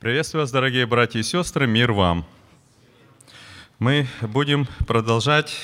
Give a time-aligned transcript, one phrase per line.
[0.00, 2.24] Приветствую вас, дорогие братья и сестры, мир вам.
[3.78, 5.54] Мы будем продолжать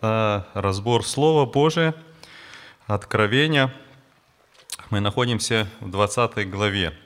[0.00, 1.94] э, разбор Слова Божия,
[2.86, 3.74] Откровения.
[4.88, 6.98] Мы находимся в 20 главе.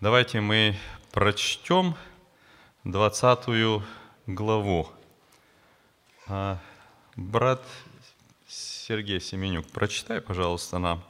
[0.00, 0.76] Давайте мы
[1.10, 1.96] прочтем
[2.84, 3.82] 20
[4.26, 4.90] главу.
[6.28, 6.58] А,
[7.16, 7.62] брат
[8.46, 11.02] Сергей Семенюк, прочитай, пожалуйста, нам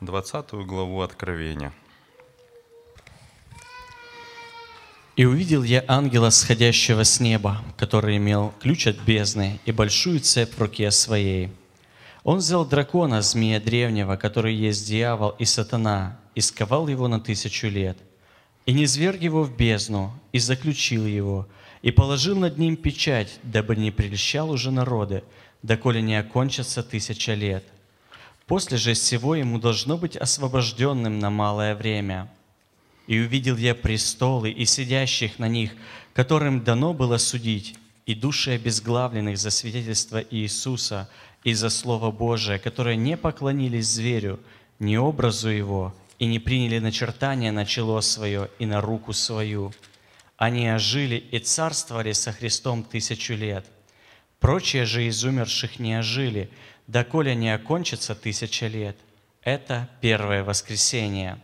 [0.00, 1.72] 20 главу Откровения.
[5.16, 10.54] «И увидел я ангела, сходящего с неба, который имел ключ от бездны и большую цепь
[10.54, 11.50] в руке своей.
[12.24, 17.68] Он взял дракона, змея древнего, который есть дьявол и сатана, и сковал его на тысячу
[17.68, 17.96] лет,
[18.66, 21.46] и низверг его в бездну, и заключил его,
[21.82, 25.22] и положил над ним печать, дабы не прельщал уже народы,
[25.62, 27.62] доколе не окончится тысяча лет.
[28.46, 32.28] После же всего ему должно быть освобожденным на малое время–
[33.06, 35.72] и увидел я престолы и сидящих на них,
[36.14, 41.08] которым дано было судить, и души обезглавленных за свидетельство Иисуса
[41.42, 44.40] и за Слово Божие, которые не поклонились зверю,
[44.78, 49.72] ни образу его, и не приняли начертания на чело свое и на руку свою.
[50.36, 53.66] Они ожили и царствовали со Христом тысячу лет.
[54.40, 56.50] Прочие же из умерших не ожили,
[56.86, 58.96] доколе не окончится тысяча лет.
[59.42, 61.38] Это первое воскресение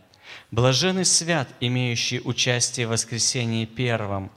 [0.51, 4.31] Блаженный свят, имеющий участие в воскресении первом.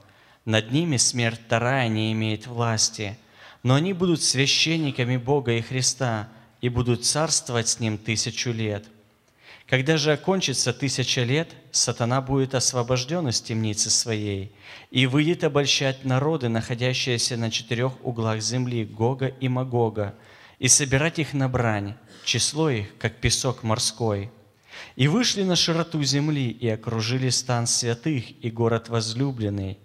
[0.45, 3.17] Над ними смерть вторая не имеет власти,
[3.63, 6.29] но они будут священниками Бога и Христа
[6.61, 8.85] и будут царствовать с Ним тысячу лет.
[9.67, 14.53] Когда же окончится тысяча лет, сатана будет освобожден из темницы своей
[14.91, 20.13] и выйдет обольщать народы, находящиеся на четырех углах земли, Гога и Магога,
[20.59, 24.31] и собирать их на брань, число их, как песок морской–
[24.95, 29.77] и вышли на широту земли, и окружили стан святых и город возлюбленный.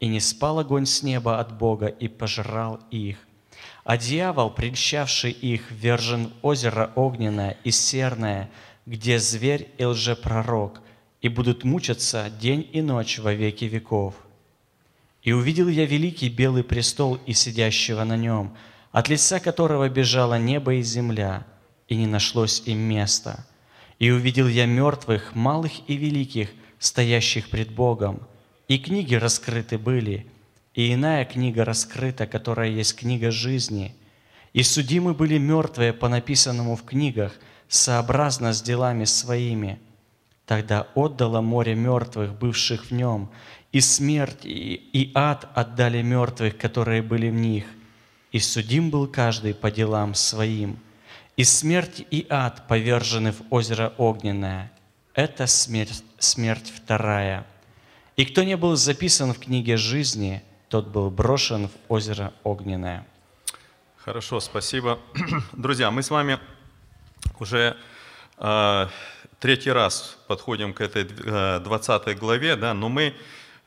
[0.00, 3.16] И не спал огонь с неба от Бога, и пожрал их.
[3.84, 8.50] А дьявол, прельщавший их, вержен в озеро огненное и серное,
[8.86, 10.80] где зверь и лжепророк,
[11.20, 14.14] и будут мучаться день и ночь во веки веков.
[15.22, 18.54] И увидел я великий белый престол и сидящего на нем,
[18.92, 21.46] от лица которого бежало небо и земля,
[21.88, 23.46] и не нашлось им места–
[23.98, 28.20] и увидел я мертвых, малых и великих, стоящих пред Богом.
[28.68, 30.26] И книги раскрыты были,
[30.74, 33.94] и иная книга раскрыта, которая есть книга жизни.
[34.52, 37.34] И судимы были мертвые по написанному в книгах,
[37.68, 39.78] сообразно с делами своими.
[40.46, 43.30] Тогда отдало море мертвых, бывших в нем,
[43.72, 47.64] и смерть, и, и ад отдали мертвых, которые были в них.
[48.32, 50.78] И судим был каждый по делам своим–
[51.36, 54.72] и смерть и ад повержены в озеро огненное.
[55.14, 57.46] Это смерть, смерть вторая.
[58.16, 63.06] И кто не был записан в книге жизни, тот был брошен в озеро огненное.
[63.96, 64.98] Хорошо, спасибо.
[65.52, 66.38] Друзья, мы с вами
[67.40, 67.76] уже
[68.38, 68.88] э,
[69.40, 73.14] третий раз подходим к этой э, 20 главе, да, но мы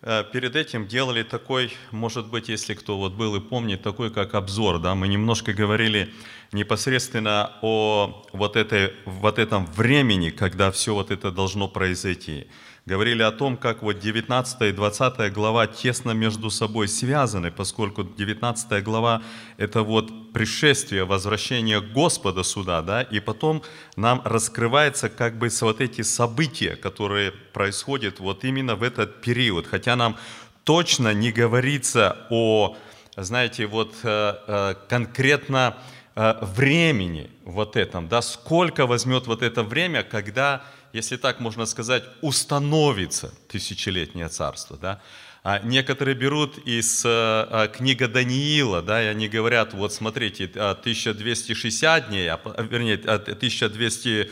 [0.02, 4.80] перед этим делали такой, может быть, если кто вот был и помнит, такой как обзор,
[4.80, 6.14] да, мы немножко говорили
[6.52, 12.48] непосредственно о вот, этой, вот этом времени, когда все вот это должно произойти
[12.88, 18.82] говорили о том, как вот 19 и 20 глава тесно между собой связаны, поскольку 19
[18.82, 19.22] глава–
[19.58, 23.62] это вот пришествие, возвращение Господа сюда, да, и потом
[23.98, 29.98] нам раскрывается как бы вот эти события, которые происходят вот именно в этот период, хотя
[29.98, 30.16] нам
[30.64, 32.78] точно не говорится о,
[33.18, 35.76] знаете, вот э, э, конкретно
[36.16, 40.64] э, времени вот этом, да, сколько возьмет вот это время, когда
[40.98, 44.78] если так можно сказать, установится тысячелетнее царство.
[44.78, 45.02] Да?
[45.44, 52.30] А некоторые берут из а, книга Даниила, да, и они говорят, вот смотрите, 1260 дней,
[52.30, 54.30] а, вернее, 1200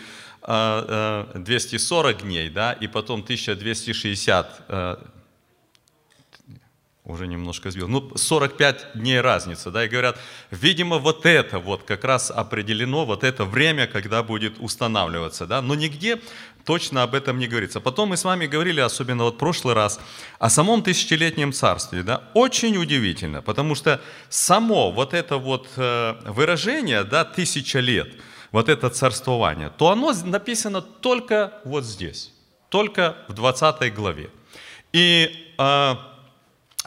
[0.47, 5.05] 240 дней, да, и потом 1260
[7.05, 10.19] уже немножко сбил, ну 45 дней разница, да, и говорят,
[10.49, 15.75] видимо, вот это вот как раз определено, вот это время, когда будет устанавливаться, да, но
[15.75, 16.19] нигде
[16.65, 17.79] точно об этом не говорится.
[17.79, 19.99] Потом мы с вами говорили, особенно вот прошлый раз,
[20.39, 27.03] о самом тысячелетнем царстве, да, очень удивительно, потому что само вот это вот э, выражение,
[27.03, 28.09] да, тысяча лет,
[28.51, 32.31] вот это царствование, то оно написано только вот здесь,
[32.69, 34.29] только в 20 главе.
[34.91, 35.95] И э,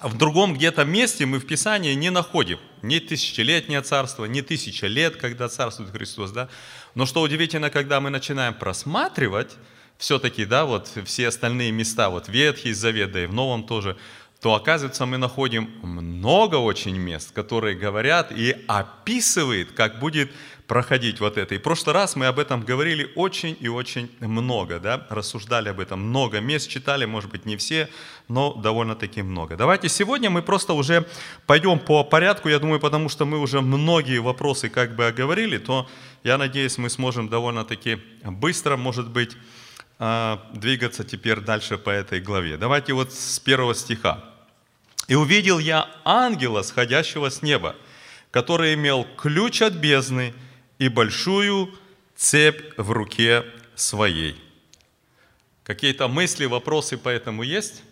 [0.02, 5.16] в другом где-то месте мы в Писании не находим ни тысячелетнее царство, ни тысяча лет,
[5.16, 6.30] когда царствует Христос.
[6.30, 6.48] Да?
[6.94, 9.56] Но что удивительно, когда мы начинаем просматривать
[9.99, 13.96] все-таки, да, вот все остальные места, вот Ветхий Завет, да и в Новом тоже,
[14.40, 20.31] то оказывается мы находим много очень мест, которые говорят и описывают, как будет
[20.69, 21.55] проходить вот это.
[21.55, 25.81] И в прошлый раз мы об этом говорили очень и очень много, да, рассуждали об
[25.81, 27.88] этом, много мест читали, может быть, не все,
[28.29, 29.56] но довольно-таки много.
[29.56, 31.06] Давайте сегодня мы просто уже
[31.47, 35.88] пойдем по порядку, я думаю, потому что мы уже многие вопросы как бы оговорили, то
[36.23, 39.37] я надеюсь, мы сможем довольно-таки быстро, может быть,
[39.99, 42.59] а, двигаться теперь дальше по этой главе.
[42.59, 44.23] Давайте вот с первого стиха.
[45.09, 47.75] «И увидел я ангела, сходящего с неба,
[48.31, 50.35] который имел ключ от бездны,
[50.78, 51.75] и большую
[52.16, 53.44] цепь в руке
[53.75, 54.36] своей.
[55.64, 57.82] Какие-то мысли, вопросы по этому есть?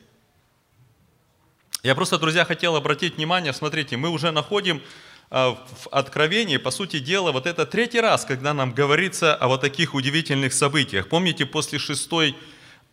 [1.83, 4.83] Я просто, друзья, хотел обратить внимание, смотрите, мы уже находим
[5.31, 9.61] а, в Откровении, по сути дела, вот это третий раз, когда нам говорится о вот
[9.61, 11.09] таких удивительных событиях.
[11.09, 12.37] Помните, после шестой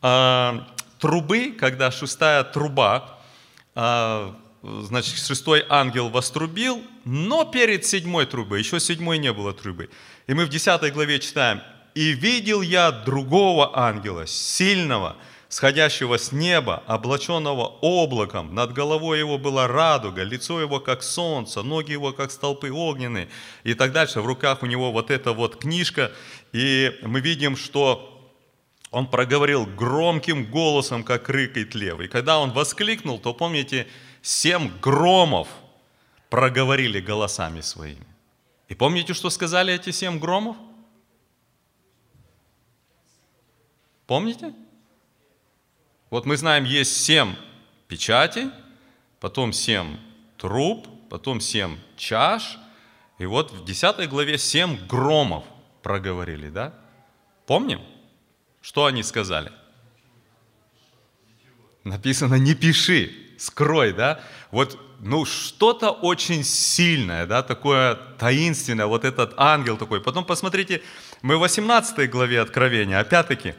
[0.01, 0.59] э,
[0.99, 3.19] трубы, когда шестая труба
[3.75, 4.33] э,
[4.63, 9.89] значит, шестой ангел вострубил, но перед седьмой трубой, еще седьмой не было трубы.
[10.27, 11.61] И мы в десятой главе читаем,
[11.95, 15.17] «И видел я другого ангела, сильного,
[15.49, 21.91] сходящего с неба, облаченного облаком, над головой его была радуга, лицо его как солнце, ноги
[21.91, 23.27] его как столпы огненные»
[23.63, 24.21] и так дальше.
[24.21, 26.11] В руках у него вот эта вот книжка,
[26.53, 28.09] и мы видим, что
[28.91, 31.99] он проговорил громким голосом, как рыкает лев.
[31.99, 33.87] И когда он воскликнул, то помните,
[34.23, 35.49] семь громов
[36.29, 38.07] проговорили голосами своими.
[38.69, 40.57] И помните, что сказали эти семь громов?
[44.07, 44.53] Помните?
[46.09, 47.35] Вот мы знаем, есть семь
[47.87, 48.49] печатей,
[49.19, 49.97] потом семь
[50.37, 52.57] труб, потом семь чаш,
[53.19, 55.43] и вот в 10 главе семь громов
[55.81, 56.73] проговорили, да?
[57.45, 57.81] Помним?
[58.61, 59.51] Что они сказали?
[61.83, 64.19] Написано, не пиши скрой, да,
[64.51, 69.99] вот, ну, что-то очень сильное, да, такое таинственное, вот этот ангел такой.
[70.01, 70.81] Потом посмотрите,
[71.21, 73.53] мы в 18 главе Откровения, опять-таки,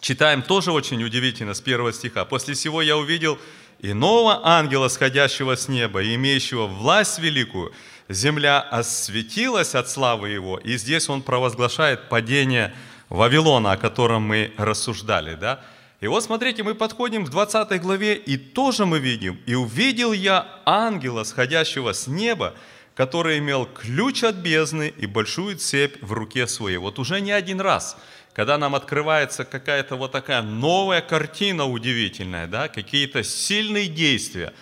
[0.00, 2.24] читаем тоже очень удивительно с первого стиха.
[2.24, 3.38] «После всего я увидел
[3.80, 7.72] иного ангела, сходящего с неба, имеющего власть великую.
[8.08, 10.58] Земля осветилась от славы его».
[10.58, 12.74] И здесь он провозглашает падение
[13.08, 15.60] Вавилона, о котором мы рассуждали, да.
[16.02, 20.60] И вот смотрите, мы подходим к 20 главе, и тоже мы видим, «И увидел я
[20.66, 22.54] ангела, сходящего с неба,
[22.96, 26.78] который имел ключ от бездны и большую цепь в руке своей».
[26.78, 27.96] Вот уже не один раз,
[28.32, 34.54] когда нам открывается какая-то вот такая новая картина удивительная, да, какие-то сильные действия,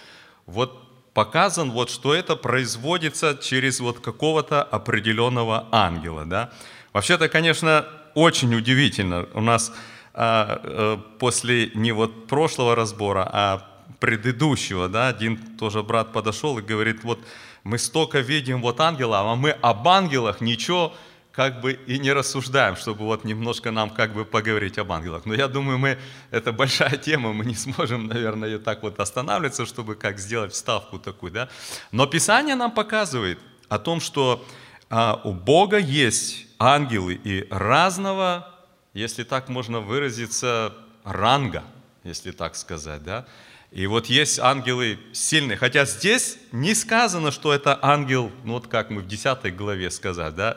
[0.45, 6.51] вот показан вот, что это производится через вот какого-то определенного ангела, да.
[6.93, 9.27] Вообще-то, конечно, очень удивительно.
[9.33, 9.73] У нас
[10.12, 13.71] после не вот прошлого разбора, а
[14.01, 17.21] предыдущего, да, один тоже брат подошел и говорит, вот
[17.65, 20.95] мы столько видим вот ангела, а мы об ангелах ничего
[21.33, 25.27] как бы и не рассуждаем, чтобы вот немножко нам как бы поговорить об ангелах.
[25.27, 25.99] Но я думаю, мы,
[26.31, 31.33] это большая тема, мы не сможем, наверное, так вот останавливаться, чтобы как сделать вставку такую,
[31.33, 31.49] да.
[31.93, 34.45] Но Писание нам показывает о том, что
[34.89, 38.49] а, у Бога есть ангелы и разного
[38.95, 41.65] если так можно выразиться, ранга,
[42.05, 43.27] если так сказать, да.
[43.71, 48.91] И вот есть ангелы сильные, хотя здесь не сказано, что это ангел, ну вот как
[48.91, 50.56] мы в 10 главе сказать, да,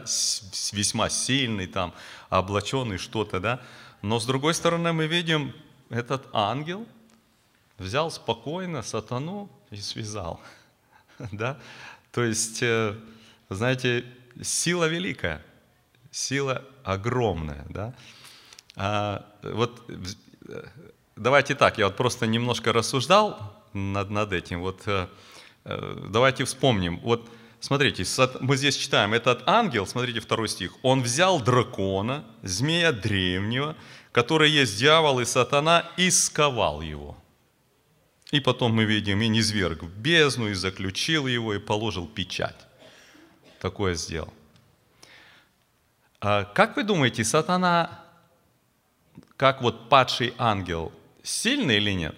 [0.72, 1.94] весьма сильный там,
[2.30, 3.62] облаченный что-то, да.
[4.02, 5.54] Но с другой стороны мы видим,
[5.90, 6.88] этот ангел
[7.78, 10.42] взял спокойно сатану и связал,
[11.32, 11.60] да.
[12.12, 12.96] То есть, э,
[13.50, 14.06] знаете,
[14.42, 15.44] сила великая,
[16.10, 17.94] сила огромная, да.
[18.76, 19.82] А, вот
[21.16, 24.62] давайте так, я вот просто немножко рассуждал над, над этим.
[24.62, 25.08] Вот э,
[25.66, 27.00] э, давайте вспомним.
[27.00, 28.04] Вот смотрите,
[28.42, 33.76] мы здесь читаем, этот ангел, смотрите второй стих, он взял дракона, змея древнего,
[34.12, 37.18] который есть дьявол и сатана, и сковал его.
[38.32, 42.56] И потом мы видим, и низверг в бездну, и заключил его, и положил печать.
[43.60, 44.34] Такое сделал.
[46.20, 48.03] А как вы думаете, сатана
[49.44, 52.16] как вот падший ангел, сильный или нет?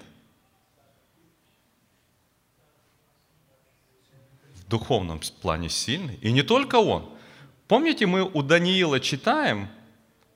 [4.54, 6.20] В духовном плане сильный.
[6.22, 7.12] И не только он.
[7.68, 9.70] Помните, мы у Даниила читаем,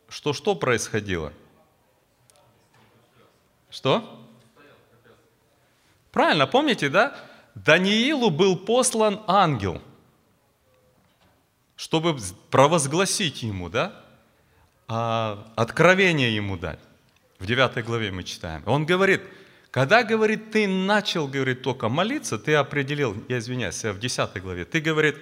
[0.07, 1.31] что что происходило?
[3.69, 4.25] Что?
[6.11, 7.15] Правильно, помните, да?
[7.53, 9.79] Даниилу был послан ангел,
[11.75, 12.17] чтобы
[12.49, 14.08] провозгласить ему, да?
[14.89, 16.79] А, откровение ему дать.
[17.37, 18.63] В 9 главе мы читаем.
[18.65, 19.21] Он говорит,
[19.69, 24.81] когда, говорит, ты начал, говорит, только молиться, ты определил, я извиняюсь, в 10 главе, ты,
[24.81, 25.15] говорит,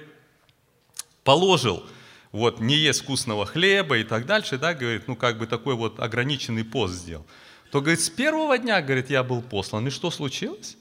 [1.26, 1.86] положил,
[2.32, 6.00] вот, не есть вкусного хлеба и так дальше, да, говорит, ну, как бы такой вот
[6.00, 7.28] ограниченный пост сделал.
[7.70, 10.78] То, говорит, с первого дня, говорит, я был послан, и что случилось?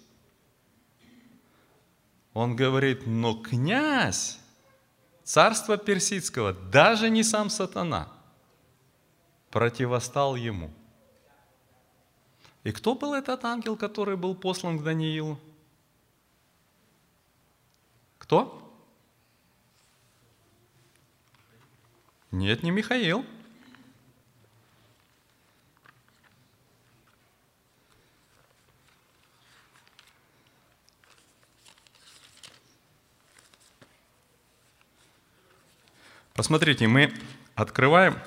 [2.35, 4.39] Он говорит, но князь
[5.25, 8.16] царства персидского, даже не сам сатана,
[9.57, 10.71] противостал ему.
[12.63, 15.41] И кто был этот ангел, который был послан к Даниилу?
[18.19, 18.63] Кто?
[22.31, 23.25] Нет, не Михаил.
[36.35, 37.11] Посмотрите, мы
[37.55, 38.19] открываем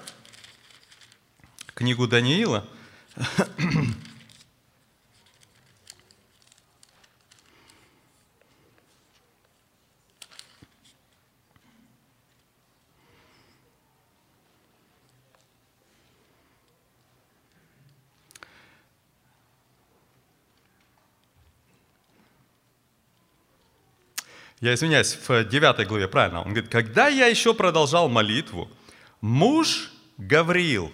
[1.79, 2.67] книгу Даниила.
[24.59, 28.69] Я извиняюсь, в 9 главе, правильно, он говорит, когда я еще продолжал молитву,
[29.21, 30.91] муж Гавриил,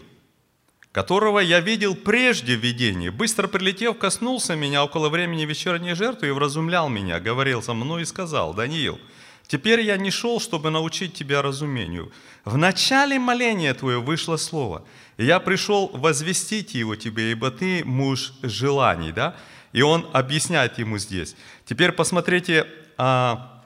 [0.95, 6.31] которого я видел прежде в видении, быстро прилетев, коснулся меня около времени вечерней жертвы и
[6.31, 8.97] вразумлял меня, говорил со мной и сказал, Даниил,
[9.45, 12.13] теперь я не шел, чтобы научить тебя разумению.
[12.45, 14.85] В начале моления твое вышло слово,
[15.17, 19.35] и я пришел возвестить его тебе, ибо ты муж желаний, да?
[19.73, 21.35] И он объясняет ему здесь.
[21.65, 23.61] Теперь посмотрите, а,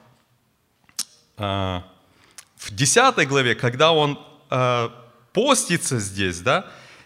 [1.38, 1.84] а,
[2.58, 4.20] в 10 главе, когда он
[4.50, 4.92] а,
[5.32, 6.66] постится здесь, да,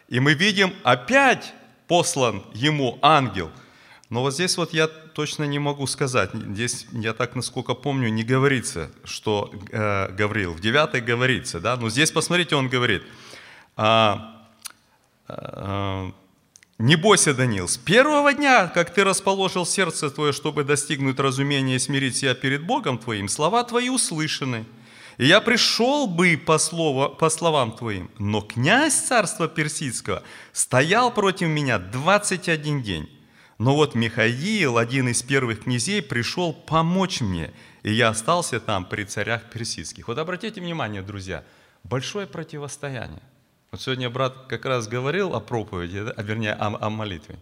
[0.09, 1.53] и мы видим опять
[1.87, 3.51] послан ему ангел.
[4.09, 6.31] Но вот здесь вот я точно не могу сказать.
[6.33, 10.53] Здесь, я так, насколько помню, не говорится, что э, Гавриил.
[10.53, 11.77] В 9 говорится, да.
[11.77, 13.03] Но здесь, посмотрите, он говорит,
[13.75, 14.45] а,
[15.27, 16.11] а,
[16.77, 21.79] не бойся, Даниил, с первого дня, как ты расположил сердце твое, чтобы достигнуть разумения и
[21.79, 24.65] смирить себя перед Богом твоим, слова твои услышаны.
[25.17, 31.47] И я пришел бы по, слову, по словам твоим, но князь царства персидского стоял против
[31.47, 33.09] меня 21 день.
[33.59, 37.53] Но вот Михаил, один из первых князей, пришел помочь мне,
[37.83, 40.07] и я остался там при царях персидских.
[40.07, 41.43] Вот обратите внимание, друзья,
[41.83, 43.21] большое противостояние.
[43.71, 47.37] Вот сегодня брат как раз говорил о проповеди, а вернее о, о молитве.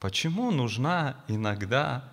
[0.00, 2.04] Почему нужна иногда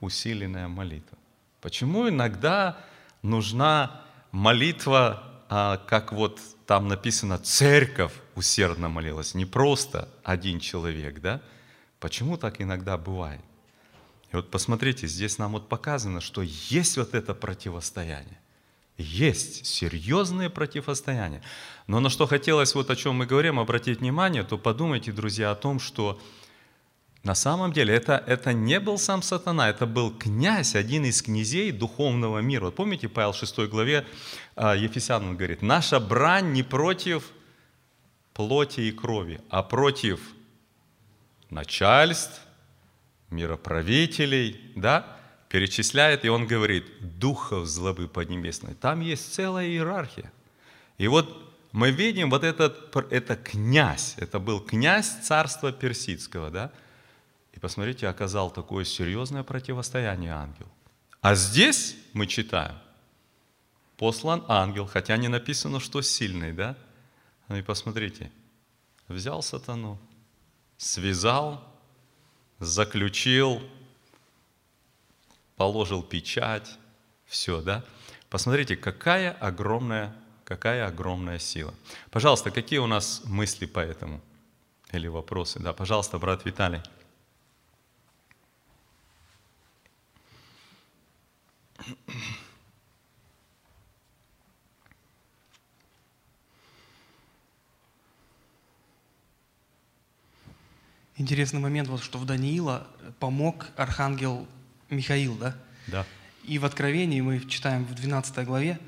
[0.00, 1.18] усиленная молитва?
[1.60, 2.78] Почему иногда
[3.22, 4.03] нужна
[4.34, 11.40] молитва, а, как вот там написано, церковь усердно молилась, не просто один человек, да?
[12.00, 13.40] Почему так иногда бывает?
[14.32, 18.40] И вот посмотрите, здесь нам вот показано, что есть вот это противостояние.
[18.98, 21.42] Есть серьезные противостояния.
[21.86, 25.56] Но на что хотелось, вот о чем мы говорим, обратить внимание, то подумайте, друзья, о
[25.56, 26.20] том, что
[27.24, 31.72] на самом деле это, это не был сам сатана, это был князь, один из князей
[31.72, 32.66] духовного мира.
[32.66, 34.06] Вот помните, Павел в 6 главе
[34.56, 37.30] а, Ефесянам говорит, наша брань не против
[38.34, 40.20] плоти и крови, а против
[41.48, 42.42] начальств,
[43.30, 45.06] мироправителей, да,
[45.48, 46.84] перечисляет, и он говорит,
[47.18, 48.74] духов злобы поднебесной.
[48.74, 50.30] Там есть целая иерархия.
[50.98, 56.70] И вот мы видим, вот этот, это князь, это был князь царства персидского, да?
[57.64, 60.68] Посмотрите, оказал такое серьезное противостояние ангел.
[61.22, 62.74] А здесь мы читаем,
[63.96, 66.76] послан ангел, хотя не написано, что сильный, да?
[67.48, 68.30] Ну и посмотрите,
[69.08, 69.98] взял сатану,
[70.76, 71.64] связал,
[72.58, 73.62] заключил,
[75.56, 76.68] положил печать,
[77.24, 77.82] все, да?
[78.28, 81.72] Посмотрите, какая огромная, какая огромная сила.
[82.10, 84.20] Пожалуйста, какие у нас мысли по этому?
[84.92, 85.60] Или вопросы?
[85.60, 86.82] Да, пожалуйста, брат Виталий.
[101.16, 102.88] Интересный момент, вот, что в Даниила
[103.20, 104.48] помог архангел
[104.90, 105.56] Михаил, да?
[105.86, 106.04] Да.
[106.42, 108.80] И в Откровении мы читаем в 12 главе,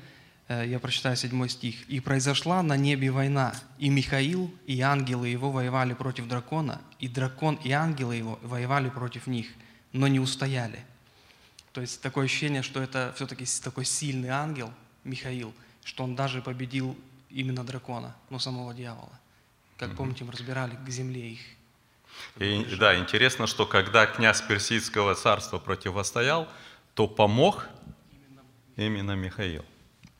[0.49, 1.89] э, я прочитаю 7 стих.
[1.89, 7.55] «И произошла на небе война, и Михаил и ангелы его воевали против дракона, и дракон
[7.63, 9.47] и ангелы его воевали против них,
[9.93, 10.83] но не устояли».
[11.77, 15.53] То есть такое ощущение, что это все-таки такой сильный ангел, Михаил,
[15.83, 16.97] что он даже победил
[17.29, 19.11] именно дракона, но самого дьявола.
[19.77, 21.39] Как помните, мы разбирали к земле их.
[22.37, 26.47] И, да, интересно, что когда князь Персидского царства противостоял,
[26.95, 27.67] то помог
[28.75, 29.63] именно Михаил.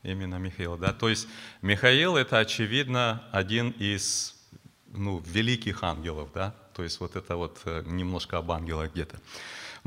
[0.03, 0.93] Именно Михаил, да.
[0.93, 1.27] То есть
[1.63, 4.35] Михаил это очевидно один из
[4.93, 6.53] ну, великих ангелов, да.
[6.75, 9.19] То есть вот это вот э, немножко об ангелах где-то.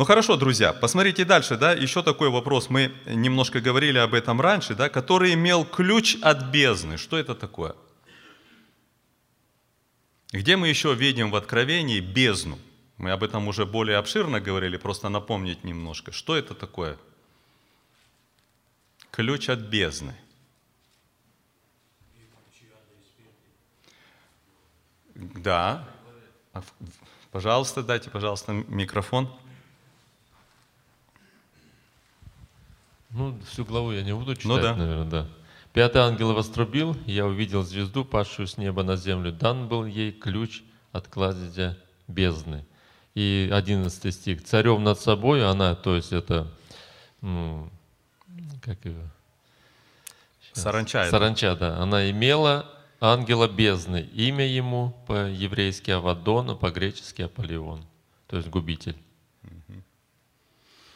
[0.00, 4.74] Ну хорошо, друзья, посмотрите дальше, да, еще такой вопрос, мы немножко говорили об этом раньше,
[4.74, 6.96] да, который имел ключ от бездны.
[6.96, 7.76] Что это такое?
[10.32, 12.58] Где мы еще видим в Откровении бездну?
[12.96, 16.12] Мы об этом уже более обширно говорили, просто напомнить немножко.
[16.12, 16.96] Что это такое?
[19.10, 20.14] Ключ от бездны.
[25.14, 25.86] Да.
[26.54, 26.62] А
[27.30, 29.28] пожалуйста, дайте, пожалуйста, микрофон.
[33.10, 34.74] Ну, всю главу я не буду читать, Ну да.
[34.74, 35.26] наверное, да.
[35.72, 39.32] Пятый ангел вострубил, я увидел звезду, падшую с неба на землю.
[39.32, 40.62] Дан был ей ключ
[40.92, 42.64] от кладезя бездны.
[43.14, 44.44] И одиннадцатый стих.
[44.44, 46.52] Царем над собой она, то есть это,
[47.20, 47.68] ну,
[48.62, 49.02] как его?
[50.42, 50.62] Щас.
[50.62, 51.08] Саранча.
[51.10, 51.78] Саранча, да.
[51.78, 52.66] Она имела
[53.00, 54.08] ангела бездны.
[54.12, 57.84] Имя ему по-еврейски Авадон, а по-гречески Аполеон.
[58.26, 58.96] То есть губитель.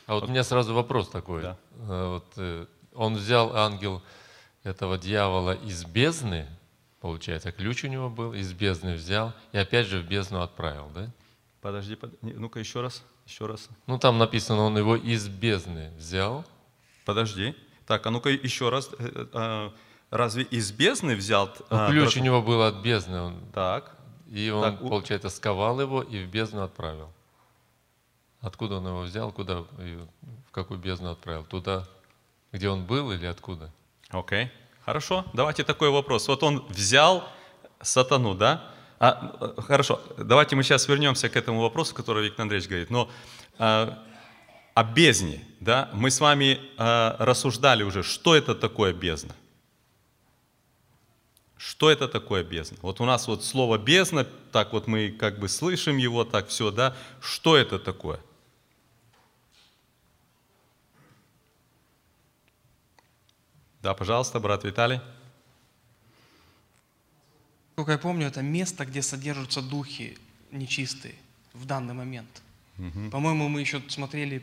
[0.07, 1.43] А вот у меня сразу вопрос такой.
[1.43, 1.57] Да.
[1.89, 4.03] А Вот, э, он взял ангел
[4.63, 6.47] этого дьявола из бездны,
[7.01, 11.11] получается, ключ у него был, из бездны взял и опять же в бездну отправил, да?
[11.61, 13.69] Подожди, под- ну-ка еще раз, еще раз.
[13.87, 16.45] Ну там написано, он его из бездны взял.
[17.05, 17.55] Подожди.
[17.87, 18.91] Так, а ну-ка еще раз.
[18.99, 19.73] Э, э, а,
[20.11, 21.47] Разве из бездны взял?
[21.59, 22.21] Ну, а, ключ дракон?
[22.23, 23.97] у него был от бездны, он, Так.
[24.31, 27.11] и он, Так, получается, сковал его и в бездну отправил.
[28.45, 31.45] Откуда он его взял, куда, в какую бездну отправил?
[31.45, 31.89] Туда,
[32.53, 33.73] где он был или откуда?
[34.11, 34.51] Окей.
[34.85, 35.25] Хорошо.
[35.33, 36.29] Давайте такой вопрос.
[36.29, 37.27] Вот он взял
[37.81, 38.71] сатану, да?
[38.99, 39.99] А, хорошо.
[40.19, 42.91] Давайте мы сейчас вернемся к этому вопросу, который Виктор Андреевич говорит.
[42.91, 43.11] Но
[43.59, 43.99] а,
[44.75, 45.89] о бездне, да?
[45.95, 49.35] Мы с вами а, рассуждали уже, что это такое бездна.
[51.57, 52.77] Что это такое бездна?
[52.83, 56.71] Вот у нас вот слово бездна, так вот мы как бы слышим его, так все,
[56.71, 56.95] да?
[57.23, 58.21] Что это такое?
[63.85, 64.99] Да, пожалуйста, брат Виталий.
[67.75, 70.17] Сколько я помню, это место, где содержатся духи
[70.53, 71.15] нечистые
[71.53, 72.43] в данный момент.
[73.13, 74.43] По-моему, мы еще смотрели,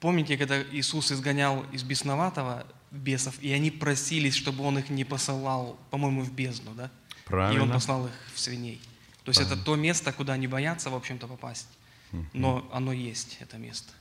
[0.00, 5.78] помните, когда Иисус изгонял из бесноватого бесов, и они просились, чтобы Он их не посылал,
[5.90, 6.84] по-моему, в бездну, да?
[6.84, 7.74] И Он Правильно.
[7.74, 8.80] послал их в свиней.
[9.24, 11.68] То есть это то место, куда они боятся, в общем-то, попасть.
[12.32, 13.92] Но оно есть, это место.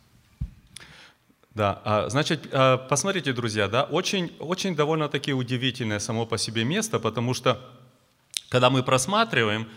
[1.58, 7.00] Да, а, значит, а, посмотрите, друзья, да, очень, очень довольно-таки удивительное само по себе место,
[7.00, 7.60] потому что,
[8.50, 9.68] когда мы просматриваем,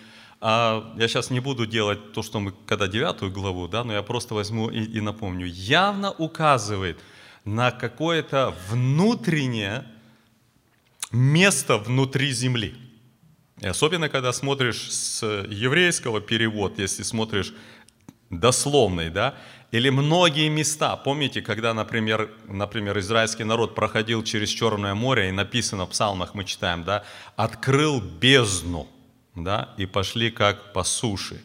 [0.43, 4.03] а, я сейчас не буду делать то, что мы, когда девятую главу, да, но я
[4.03, 6.99] просто возьму и, и напомню, явно указывает
[7.47, 9.87] на какое-то внутреннее
[11.13, 12.75] место внутри земли.
[13.63, 17.55] И особенно, когда смотришь с еврейского перевод, если смотришь
[18.29, 19.35] дословный, да,
[19.71, 20.97] или многие места.
[20.97, 26.45] Помните, когда, например, например, израильский народ проходил через Черное море, и написано в псалмах, мы
[26.45, 27.05] читаем, да,
[27.37, 28.89] открыл бездну,
[29.35, 31.41] да, и пошли как по суше.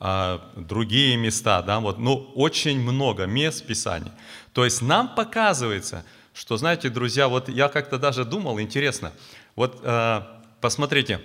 [0.00, 4.12] А, другие места, да, вот, ну, очень много мест в Писании.
[4.52, 9.12] То есть нам показывается, что, знаете, друзья, вот я как-то даже думал, интересно,
[9.56, 11.20] вот а, посмотрите,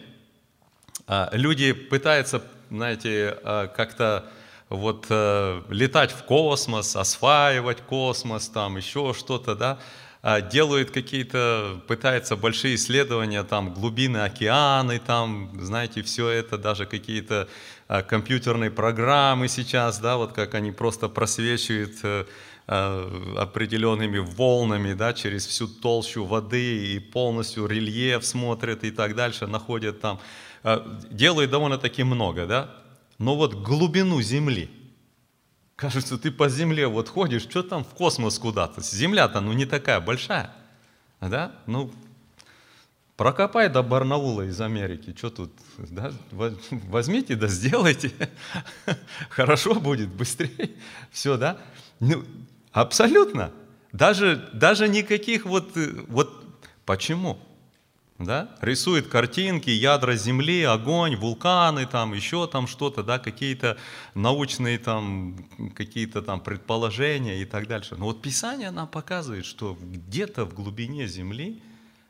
[1.08, 4.32] а, люди пытаются, знаете, а, как-то
[4.70, 9.80] вот э, летать в космос, осваивать космос, там еще что-то, да,
[10.22, 17.48] А, делают какие-то, пытаются большие исследования, там глубины океаны, там, знаете, все это, даже какие-то
[17.88, 22.26] а, компьютерные программы сейчас, да, вот как они просто просвечивают э,
[22.68, 29.48] э, определенными волнами, да, через всю толщу воды и полностью рельеф смотрят и так дальше,
[29.48, 30.20] находят там,
[31.10, 32.70] делают довольно-таки много, да,
[33.20, 34.72] но вот глубину Земли,
[35.76, 40.00] кажется, ты по Земле вот ходишь, что там в космос куда-то, Земля-то ну не такая
[40.00, 40.52] большая,
[41.22, 41.92] да, ну
[43.18, 46.14] прокопай до Барнаула из Америки, что тут, да?
[46.32, 48.12] Во- возьмите да сделайте,
[49.30, 50.72] хорошо будет, быстрее,
[51.12, 51.58] все, да?
[52.00, 52.24] Ну,
[52.72, 53.52] абсолютно,
[53.92, 56.46] даже, даже никаких вот, э, вот,
[56.86, 57.38] почему?
[58.20, 58.50] Да?
[58.60, 63.78] Рисует картинки, ядра Земли, огонь, вулканы, там еще там что-то, да, какие-то
[64.14, 65.38] научные там,
[65.74, 67.96] какие-то там предположения и так дальше.
[67.96, 71.64] Но вот Писание нам показывает, что где-то в глубине Земли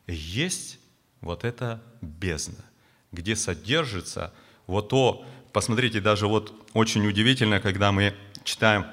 [0.08, 0.80] есть
[1.22, 2.66] вот эта бездна.
[3.12, 4.34] где содержится
[4.66, 8.86] вот то, посмотрите, даже вот очень удивительно, когда мы читаем,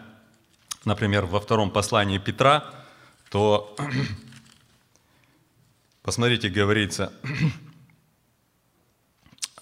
[0.84, 2.64] например, во втором послании Петра,
[3.30, 3.74] то
[6.06, 7.12] посмотрите, говорится,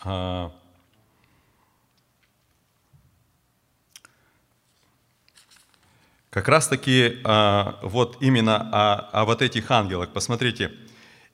[0.02, 0.52] а,
[6.28, 10.12] как раз таки а, вот именно о, о вот этих ангелах.
[10.12, 10.70] Посмотрите,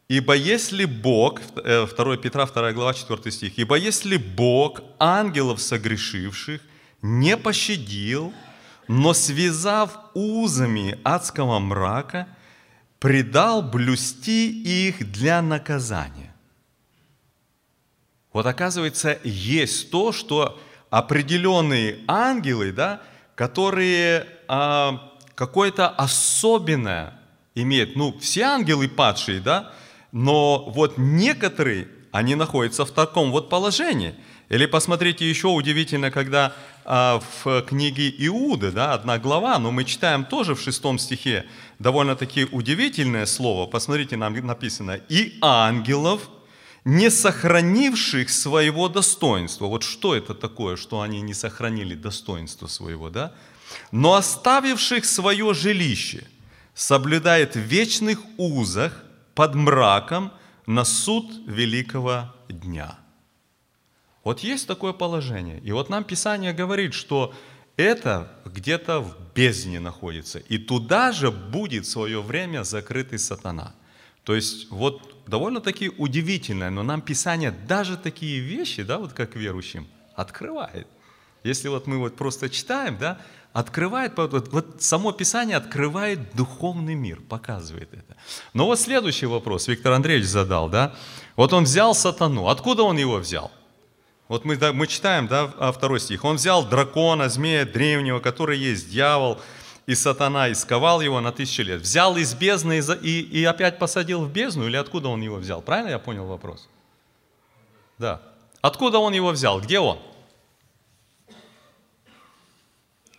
[0.08, 6.60] Ибо если Бог, 2 э, Петра 2 глава 4 стих, ибо если Бог ангелов согрешивших
[7.00, 8.32] не пощадил,
[8.88, 12.26] но связав узами адского мрака,
[13.00, 16.32] предал блюсти их для наказания.
[18.32, 20.60] Вот оказывается, есть то, что
[20.90, 23.00] определенные ангелы, да,
[23.34, 27.18] которые а, какое-то особенное
[27.54, 27.96] имеют.
[27.96, 29.72] Ну, все ангелы падшие, да,
[30.12, 34.14] но вот некоторые, они находятся в таком вот положении.
[34.50, 36.52] Или посмотрите еще удивительно, когда
[36.84, 41.46] а, в книге Иуды, да, одна глава, но мы читаем тоже в шестом стихе
[41.78, 43.66] довольно-таки удивительное слово.
[43.66, 46.28] Посмотрите, нам написано, «И ангелов,
[46.84, 49.66] не сохранивших своего достоинства».
[49.66, 53.32] Вот что это такое, что они не сохранили достоинство своего, да?
[53.92, 56.26] «Но оставивших свое жилище,
[56.74, 60.32] соблюдает в вечных узах, под мраком
[60.66, 62.99] на суд великого дня.
[64.24, 65.60] Вот есть такое положение.
[65.60, 67.32] И вот нам Писание говорит, что
[67.76, 70.38] это где-то в бездне находится.
[70.38, 73.74] И туда же будет свое время закрытый сатана.
[74.24, 79.86] То есть вот довольно-таки удивительное, но нам Писание даже такие вещи, да, вот как верующим,
[80.14, 80.86] открывает.
[81.42, 83.18] Если вот мы вот просто читаем, да,
[83.54, 88.16] открывает, вот, вот само Писание открывает духовный мир, показывает это.
[88.52, 90.94] Но вот следующий вопрос Виктор Андреевич задал, да,
[91.36, 93.50] вот он взял сатану, откуда он его взял?
[94.30, 98.56] Вот мы, да, мы читаем, да, а, второй стих, он взял дракона, змея древнего, который
[98.58, 99.40] есть дьявол,
[99.86, 101.80] и сатана, и сковал его на тысячи лет.
[101.80, 105.60] Взял из бездны и, и, и опять посадил в бездну, или откуда он его взял?
[105.60, 106.68] Правильно я понял вопрос?
[107.98, 108.22] Да.
[108.60, 109.60] Откуда он его взял?
[109.60, 109.98] Где он?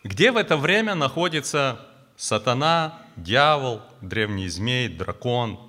[0.06, 1.82] Где в это время находится
[2.16, 5.60] сатана, дьявол, древний змей, дракон,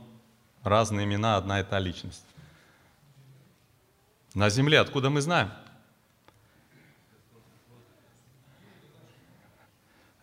[0.62, 2.22] разные имена, одна и та личность?
[4.34, 5.50] На земле, откуда мы знаем?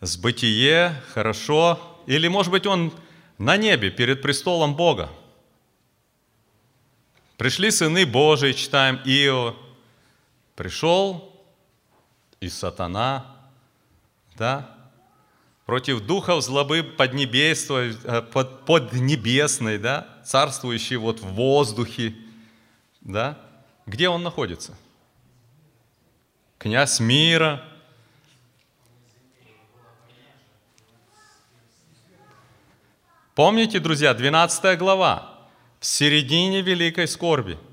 [0.02, 1.80] Сбытие, хорошо.
[2.08, 2.94] Или, может быть, он
[3.38, 5.12] на небе, перед престолом Бога.
[7.38, 9.56] Пришли сыны Божии, читаем Ио.
[10.56, 11.40] Пришел
[12.40, 13.36] и сатана,
[14.36, 14.76] да?
[15.66, 20.08] Против духов злобы поднебесной, э, под, поднебесной, да?
[20.26, 22.16] Царствующий вот в воздухе,
[23.02, 23.38] да?
[23.90, 24.78] Где он находится?
[26.60, 27.66] Князь мира.
[33.34, 35.40] Помните, друзья, 12 глава,
[35.80, 37.58] в середине великой скорби–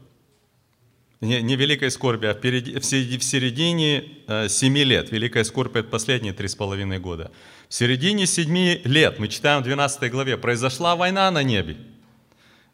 [1.21, 5.11] не, не великой скорби, а впереди, в середине э, семи лет.
[5.11, 7.31] Великая скорбь– это последние три с половиной года.
[7.69, 11.79] В середине семи лет, мы читаем в 12 главе, произошла война на небе.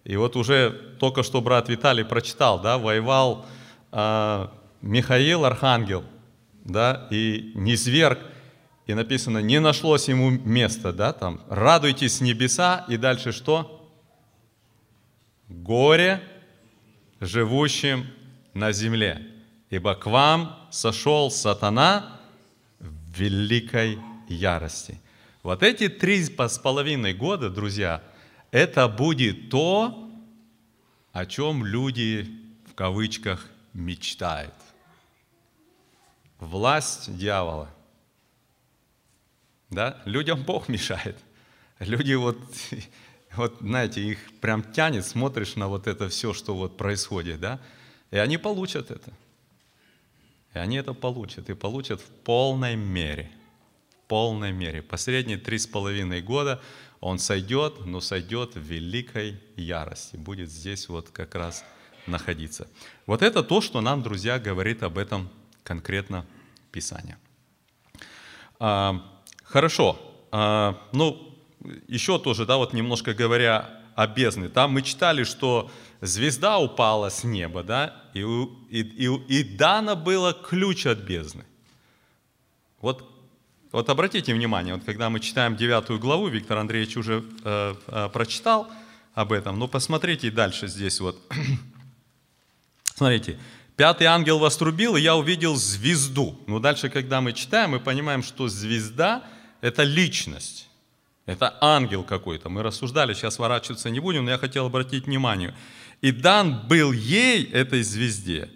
[0.04, 3.46] И вот уже только что брат Виталий прочитал, да, воевал
[3.92, 4.48] э,
[4.80, 6.04] Михаил, архангел,
[6.64, 8.18] да, и низверг,
[8.86, 13.88] и написано, не нашлось ему места, да, там, радуйтесь небеса, и дальше что?
[15.48, 16.20] Горе
[17.20, 18.06] живущим
[18.54, 19.24] на земле,
[19.70, 22.20] ибо к вам сошел сатана
[22.80, 25.00] в великой ярости.
[25.44, 28.02] Вот эти три с половиной года, друзья,
[28.52, 30.10] это будет то,
[31.12, 32.28] о чем люди
[32.70, 34.54] в кавычках мечтают.
[36.38, 37.70] Власть дьявола.
[39.70, 40.02] Да?
[40.04, 41.16] Людям Бог мешает.
[41.78, 42.38] Люди вот,
[43.36, 47.58] вот, знаете, их прям тянет, смотришь на вот это все, что вот происходит, да?
[48.10, 49.10] И они получат это.
[50.54, 51.48] И они это получат.
[51.48, 53.30] И получат в полной мере.
[53.90, 54.82] В полной мере.
[54.82, 56.60] Последние три с половиной года
[57.02, 60.16] он сойдет, но сойдет в великой ярости.
[60.16, 61.64] Будет здесь вот как раз
[62.06, 62.68] находиться.
[63.06, 65.28] Вот это то, что нам, друзья, говорит об этом
[65.64, 66.24] конкретно
[66.70, 67.18] Писание.
[68.60, 69.04] А,
[69.42, 69.98] хорошо.
[70.30, 71.36] А, ну,
[71.88, 74.48] еще тоже, да, вот немножко говоря о бездне.
[74.48, 80.32] Там мы читали, что звезда упала с неба, да, и, и, и, и дано было
[80.32, 81.44] ключ от бездны.
[82.80, 83.11] Вот,
[83.72, 88.70] вот обратите внимание, вот когда мы читаем девятую главу, Виктор Андреевич уже э, э, прочитал
[89.14, 91.18] об этом, но посмотрите дальше здесь вот.
[92.94, 93.38] Смотрите,
[93.76, 96.38] пятый ангел вострубил, и я увидел звезду.
[96.46, 99.24] Но дальше, когда мы читаем, мы понимаем, что звезда–
[99.62, 100.68] это личность.
[101.24, 102.50] Это ангел какой-то.
[102.50, 105.54] Мы рассуждали, сейчас ворачиваться не будем, но я хотел обратить внимание.
[106.02, 108.50] И дан был ей, этой звезде,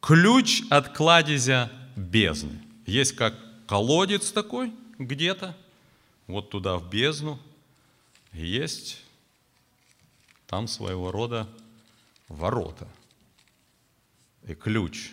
[0.00, 2.60] ключ от кладезя бездны.
[2.84, 3.34] Есть как
[3.70, 5.56] колодец такой где-то,
[6.26, 7.38] вот туда в бездну.
[8.32, 9.00] Есть
[10.48, 11.46] там своего рода
[12.26, 12.88] ворота
[14.42, 15.12] и ключ.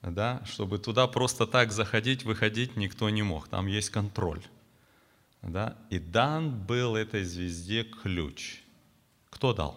[0.00, 3.48] Да, чтобы туда просто так заходить, выходить никто не мог.
[3.48, 4.42] Там есть контроль.
[5.42, 5.76] Да?
[5.90, 8.62] И дан был этой звезде ключ.
[9.28, 9.76] Кто дал?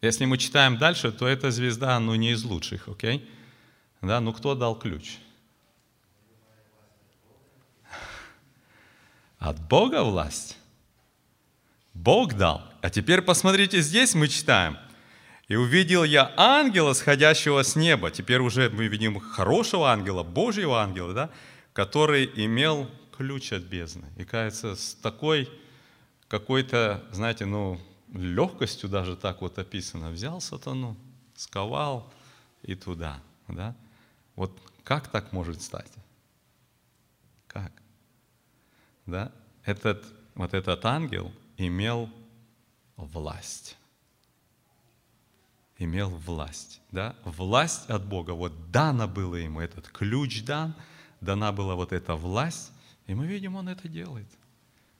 [0.00, 3.28] Если мы читаем дальше, то эта звезда, ну, не из лучших, окей?
[4.00, 5.18] Да, ну кто дал ключ?
[9.38, 10.56] От Бога власть.
[11.94, 12.62] Бог дал.
[12.80, 14.78] А теперь посмотрите, здесь мы читаем–
[15.48, 18.10] и увидел я ангела, сходящего с неба.
[18.10, 21.30] Теперь уже мы видим хорошего ангела, Божьего ангела, да,
[21.72, 24.06] который имел ключ от бездны.
[24.18, 25.48] И кажется, с такой
[26.28, 27.80] какой-то, знаете, ну,
[28.12, 30.10] легкостью даже так вот описано.
[30.10, 30.96] Взял сатану,
[31.34, 32.12] сковал
[32.62, 33.20] и туда.
[33.48, 33.74] Да?
[34.36, 35.92] Вот как так может стать?
[37.46, 37.72] Как?
[39.06, 39.32] Да?
[39.64, 42.10] Этот, вот этот ангел имел
[42.96, 43.76] власть
[45.78, 46.80] имел власть.
[46.90, 47.16] Да?
[47.24, 48.32] Власть от Бога.
[48.32, 50.74] Вот дано было ему этот ключ дан,
[51.20, 52.72] дана была вот эта власть,
[53.06, 54.28] и мы видим, он это делает.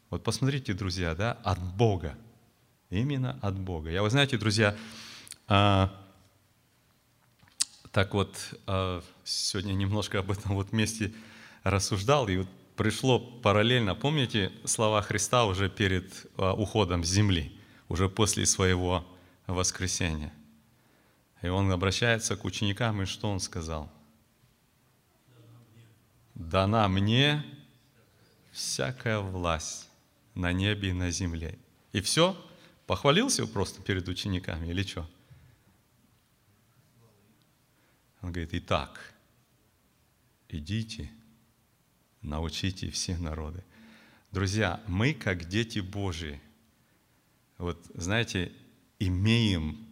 [0.09, 2.17] Вот посмотрите, друзья, да, от Бога.
[2.91, 3.91] Именно от Бога.
[3.91, 4.75] Я, вы знаете, друзья,
[5.47, 5.95] а,
[7.93, 11.13] так вот, а, сегодня немножко об этом вот месте
[11.65, 18.09] рассуждал, и вот пришло параллельно, помните слова Христа уже перед а, уходом с земли, уже
[18.09, 19.07] после своего
[19.47, 20.33] воскресения?
[21.43, 23.93] И он обращается к ученикам, и что он сказал?
[26.35, 27.45] Дана мне
[28.51, 29.89] всякая власть
[30.35, 31.59] на небе и на земле.
[31.93, 32.35] И все?
[32.89, 35.07] Похвалился просто перед учениками или что?
[38.23, 39.13] Он говорит, итак,
[40.49, 41.11] идите,
[42.23, 43.63] научите все народы.
[44.33, 46.41] Друзья, мы как дети Божьи,
[47.59, 48.53] вот знаете,
[48.99, 49.87] имеем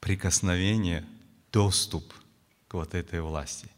[0.00, 1.06] прикосновение,
[1.52, 2.12] доступ
[2.66, 3.68] к вот этой власти.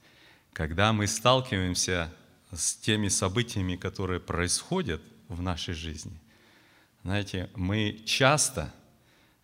[0.54, 2.10] Когда мы сталкиваемся
[2.50, 6.18] с теми событиями, которые происходят в нашей жизни,
[7.02, 8.72] знаете, мы часто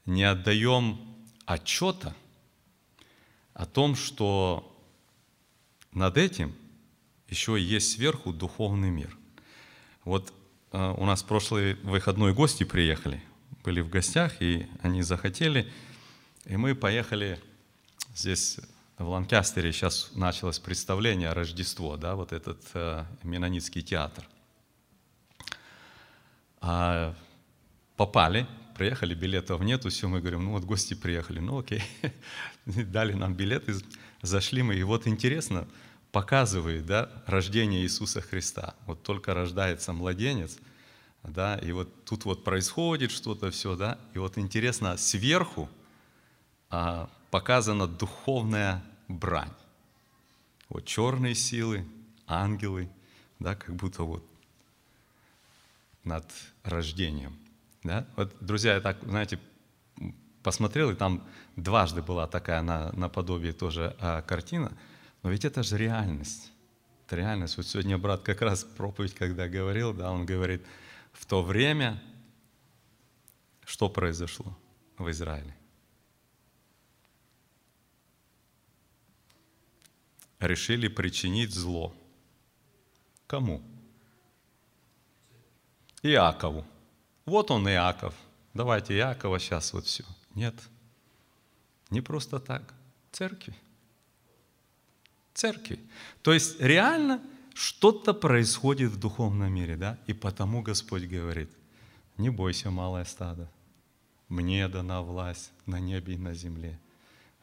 [0.05, 1.01] не отдаем
[1.47, 2.15] отчета
[3.55, 4.73] о том, что
[5.93, 6.55] над этим
[7.29, 9.17] еще есть сверху духовный мир.
[10.05, 10.33] Вот
[10.73, 13.23] э, у нас в прошлый выходной гости приехали,
[13.65, 15.73] были в гостях, и они захотели
[16.47, 17.41] и мы поехали
[18.15, 18.61] здесь
[18.99, 24.25] в Ланкастере сейчас началось представление Рождество, да, вот этот э, Менонитский театр.
[26.61, 27.17] А
[27.97, 31.83] попали, приехали, билетов нету, все, мы говорим, ну вот гости приехали, ну окей,
[32.67, 33.75] дали нам билеты,
[34.23, 35.67] зашли мы, и вот интересно,
[36.13, 38.75] показывает, да, рождение Иисуса Христа.
[38.87, 40.59] Вот только рождается младенец,
[41.23, 45.69] да, и вот тут вот происходит что-то все, да, и вот интересно, сверху
[46.71, 49.53] а, показана духовная брань.
[50.69, 51.85] Вот черные силы,
[52.27, 52.89] ангелы,
[53.39, 54.25] да, как будто вот
[56.03, 56.25] над
[56.63, 57.37] рождением.
[57.87, 58.07] Да?
[58.17, 59.39] Вот, друзья, я так, знаете,
[60.43, 64.73] посмотрел, и там дважды была такая на, наподобие тоже а, картина,
[65.23, 66.53] но ведь это же реальность.
[67.07, 67.57] Это реальность.
[67.57, 70.65] Вот сегодня брат как раз проповедь, когда говорил, да, он говорит,
[71.13, 72.03] в то время
[73.65, 74.57] что произошло
[74.99, 75.55] в Израиле?
[80.41, 81.95] решили причинить зло.
[83.27, 83.63] Кому?
[86.03, 86.65] Иакову.
[87.27, 88.15] Вот он Иаков.
[88.55, 90.05] Давайте Иакова сейчас вот все.
[90.35, 90.55] Нет.
[91.91, 92.75] Не просто так.
[93.13, 93.55] Церкви.
[95.35, 95.79] Церкви.
[96.23, 97.21] То есть реально
[97.55, 99.99] что-то происходит в духовном мире, да?
[100.07, 101.51] И потому Господь говорит,
[102.17, 103.51] не бойся, малое стадо,
[104.29, 106.79] мне дана власть на небе и на земле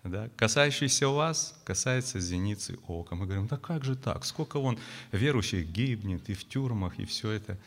[0.04, 3.16] да, касающийся вас, касается зеницы ока.
[3.16, 4.26] Мы говорим, да как же так?
[4.26, 4.78] Сколько вон
[5.12, 7.58] верующих гибнет и в тюрьмах, и все это.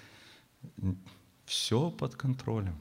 [1.47, 2.77] Все под контролем.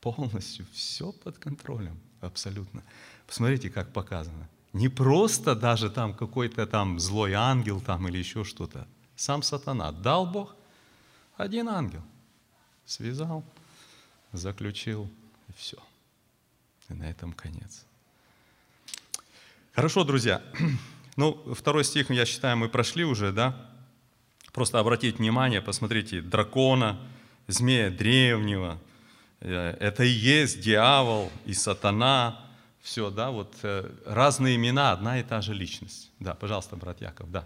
[0.00, 1.98] Полностью все под контролем.
[2.20, 2.82] Абсолютно.
[3.26, 4.48] Посмотрите, как показано.
[4.72, 8.86] Не просто даже там какой-то там злой ангел там или еще что-то.
[9.16, 10.54] Сам сатана дал Бог,
[11.36, 12.02] Один ангел.
[12.84, 13.42] Связал,
[14.32, 15.10] заключил,
[15.48, 15.76] и все.
[16.88, 17.84] И на этом конец.
[19.72, 20.42] Хорошо, друзья.
[21.18, 23.70] Ну, второй стих, я считаю, мы прошли уже, да?
[24.52, 27.00] Просто обратите внимание, посмотрите, дракона,
[27.46, 28.78] змея древнего,
[29.40, 32.46] э, это и есть дьявол и сатана,
[32.80, 36.10] все, да, вот э, разные имена, одна и та же личность.
[36.20, 37.44] Да, пожалуйста, брат Яков, да.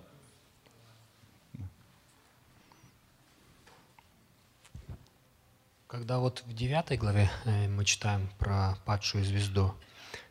[5.87, 9.75] Когда вот в 9 главе э, мы читаем про падшую звезду,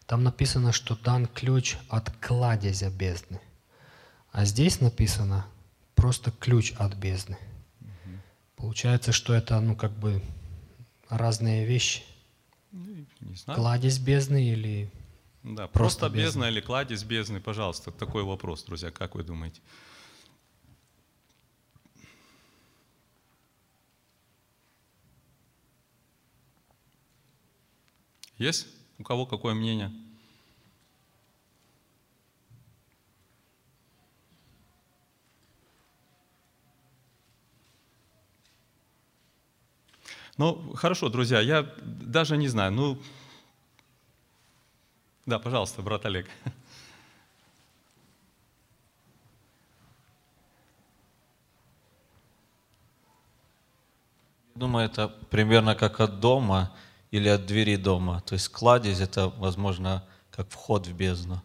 [0.05, 3.41] там написано, что дан ключ от кладезя бездны.
[4.31, 5.45] А здесь написано
[5.95, 7.37] просто ключ от бездны.
[8.59, 10.21] Получается, что это, ну, как бы
[11.07, 12.03] разные вещи.
[12.73, 13.57] Не знаю.
[13.57, 14.91] Кладезь бездны или...
[15.43, 16.21] Да, просто, просто бездна.
[16.21, 17.91] бездна или кладезь бездны, пожалуйста.
[17.91, 19.61] Такой вопрос, друзья, как вы думаете?
[28.37, 28.67] Есть?
[28.97, 29.91] У кого какое мнение?
[40.39, 42.97] Ну, хорошо, друзья, я даже не знаю, ну,
[45.25, 46.27] да, пожалуйста, брат Олег.
[54.55, 56.73] Думаю, это примерно как от дома
[57.11, 58.21] или от двери дома.
[58.21, 61.43] То есть кладезь это, возможно, как вход в бездну.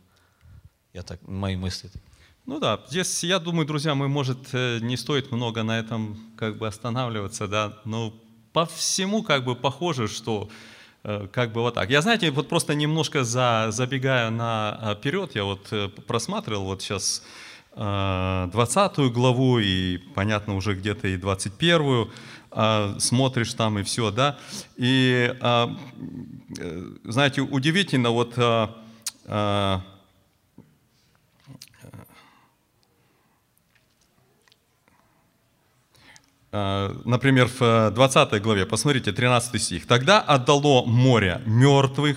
[0.92, 1.90] Я так, мои мысли.
[2.46, 6.58] Ну да, здесь, я думаю, друзья, мы, может, э, не стоит много на этом как
[6.58, 8.14] бы останавливаться, да, но
[8.54, 10.48] по всему как бы похоже, что
[11.02, 11.90] э, как бы вот так.
[11.90, 17.22] Я, знаете, вот просто немножко за, забегая наперед, я вот э, просматривал вот сейчас
[17.76, 22.08] 20 главу и, понятно, уже где-то и 21
[23.00, 24.38] смотришь там и все, да.
[24.76, 25.34] И,
[27.02, 28.38] знаете, удивительно, вот
[37.04, 39.86] например, в 20 э, главе, посмотрите, 13 стих.
[39.86, 42.16] «Тогда отдало море мертвых,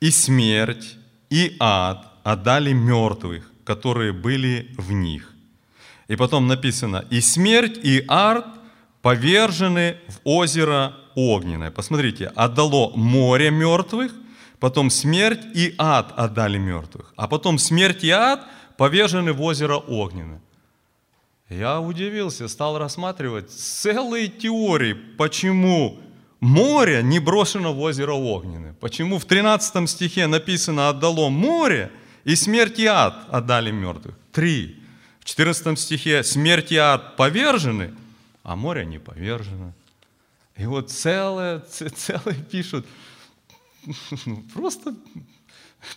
[0.00, 0.96] и смерть,
[1.28, 5.34] и ад отдали мертвых, которые были в них».
[6.08, 8.46] И потом написано, «И смерть, и ад
[9.02, 11.70] повержены в озеро огненное».
[11.70, 14.12] Посмотрите, отдало море мертвых,
[14.60, 18.46] потом смерть и ад отдали мертвых, а потом смерть и ад
[18.78, 20.40] повержены в озеро огненное.
[21.52, 26.00] Я удивился, стал рассматривать целые теории, почему
[26.40, 28.72] море не брошено в озеро Огненное.
[28.80, 31.92] Почему в 13 стихе написано «отдало море»
[32.24, 34.14] и «смерть и ад отдали мертвых».
[34.32, 34.82] Три.
[35.20, 37.94] В 14 стихе «смерть и ад повержены»,
[38.42, 39.74] а море не повержено.
[40.56, 42.86] И вот целое, целое пишут,
[44.54, 44.94] просто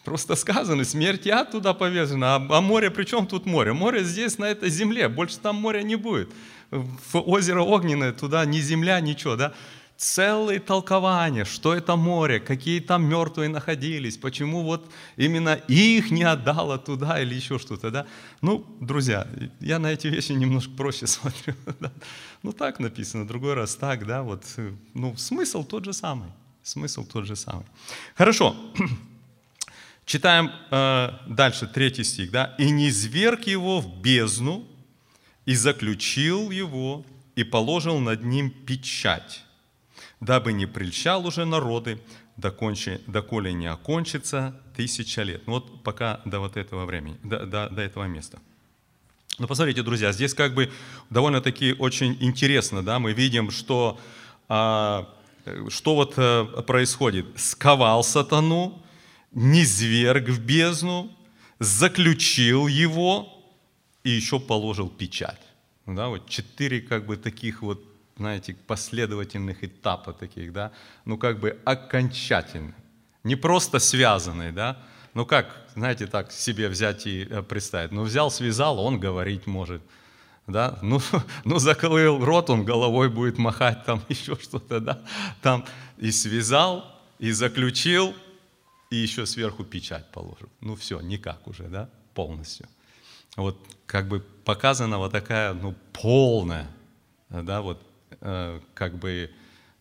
[0.04, 3.74] Просто сказано, смерть я туда повезена, а, а море, при чем тут море?
[3.74, 6.32] Море здесь, на этой земле, больше там моря не будет.
[6.71, 9.54] В озеро Огненное туда ни земля, ничего, да?
[9.98, 16.78] Целые толкования, что это море, какие там мертвые находились, почему вот именно их не отдало
[16.78, 18.06] туда или еще что-то, да?
[18.41, 19.26] Ну, друзья,
[19.62, 21.91] я на эти вещи немножко проще смотрю, да?
[22.43, 24.43] Ну, так написано, другой раз так, да, вот,
[24.93, 26.30] ну, смысл тот же самый,
[26.62, 27.65] смысл тот же самый.
[28.15, 28.56] Хорошо.
[30.06, 32.54] Читаем э, дальше, третий стих, да?
[32.60, 34.68] «И не зверг его в бездну,
[35.46, 37.04] и заключил его,
[37.36, 39.44] и положил над ним печать,
[40.20, 42.00] дабы не прельщал уже народы,
[42.38, 45.48] докончи, доколе не окончится тысяча лет».
[45.48, 48.39] Ну вот пока до вот этого времени, до, до, до этого места.
[49.39, 50.72] Но посмотрите, друзья, здесь как бы
[51.10, 54.00] довольно-таки очень интересно, да, мы видим, что,
[54.48, 55.10] а,
[55.70, 57.26] что вот а, происходит.
[57.36, 58.85] Сковал сатану,
[59.36, 61.15] низверг в бездну,
[61.60, 63.32] заключил его
[64.04, 65.41] и еще положил печать.
[65.86, 67.84] Да, вот четыре как бы таких вот,
[68.18, 70.72] знаете, последовательных этапа таких, да,
[71.05, 72.74] ну как бы окончательно,
[73.24, 74.82] не просто связанные, да,
[75.14, 79.84] ну как, знаете, так себе взять и э, представить, ну взял, связал, он говорить может,
[80.47, 80.99] да, ну,
[81.43, 85.01] ну закрыл рот, он головой будет махать, там еще что-то, да,
[85.41, 85.66] там
[85.97, 86.84] и связал,
[87.20, 88.16] и заключил,
[88.90, 90.50] и еще сверху печать положим.
[90.62, 92.68] Ну все, никак уже, да, полностью.
[93.36, 96.68] Вот как бы показана вот такая, ну, полная,
[97.30, 97.82] да, вот
[98.22, 99.30] э, как бы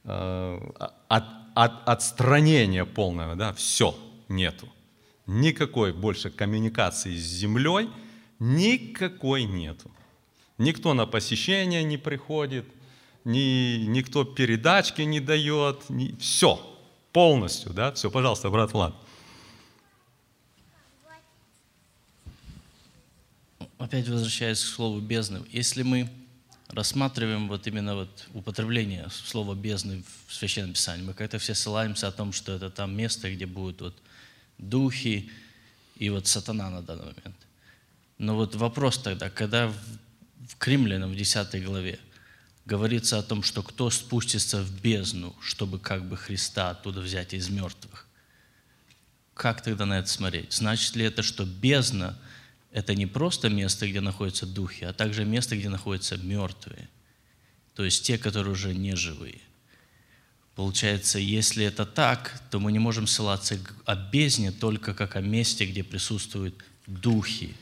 [0.05, 0.71] э,
[1.09, 1.25] от,
[1.55, 3.97] от, отстранение полное, да, все,
[4.29, 4.69] нету.
[5.27, 7.89] Никакой больше коммуникации с землей,
[8.39, 9.91] никакой нету.
[10.59, 12.67] Никто на посещение не приходит,
[13.25, 16.61] ни, никто передачки не дает, ни, все,
[17.15, 18.93] полностью, да, все, пожалуйста, брат Влад.
[23.79, 26.11] Опять возвращаясь к слову бездны, если мы
[26.71, 32.13] рассматриваем вот именно вот употребление слова бездны в Священном Писании, мы как-то все ссылаемся о
[32.13, 33.95] том, что это там место, где будут вот
[34.59, 35.31] духи
[35.97, 37.37] и вот сатана на данный момент.
[38.19, 39.77] Но вот вопрос тогда, когда в,
[40.49, 42.01] в Кремлянам в 10 главе
[42.67, 47.49] говорится о том, что кто спустится в бездну, чтобы как бы Христа оттуда взять из
[47.49, 48.07] мертвых,
[49.35, 50.53] как тогда на это смотреть?
[50.53, 52.19] Значит ли это, что бездна–
[52.73, 56.89] это не просто место, где находятся духи, а также место, где находятся мертвые,
[57.75, 59.41] то есть те, которые уже не живые?
[60.55, 65.67] Получается, если это так, то мы не можем ссылаться о бездне только как о месте,
[65.67, 67.55] где присутствуют духи.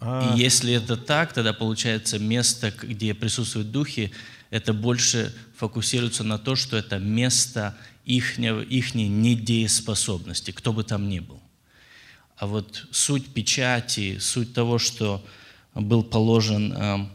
[0.00, 4.12] И если это так, тогда получается место, где присутствуют духи,
[4.50, 11.18] это больше фокусируется на то, что это место их, их недееспособности, кто бы там ни
[11.18, 11.40] был.
[12.36, 15.24] А вот суть печати, суть того, что
[15.74, 17.10] был положен эм,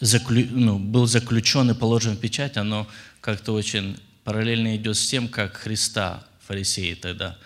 [0.00, 2.86] заклю, ну, был заключен и положен в печать, оно
[3.20, 7.38] как-то очень параллельно идет с тем, как Христа фарисеи тогда,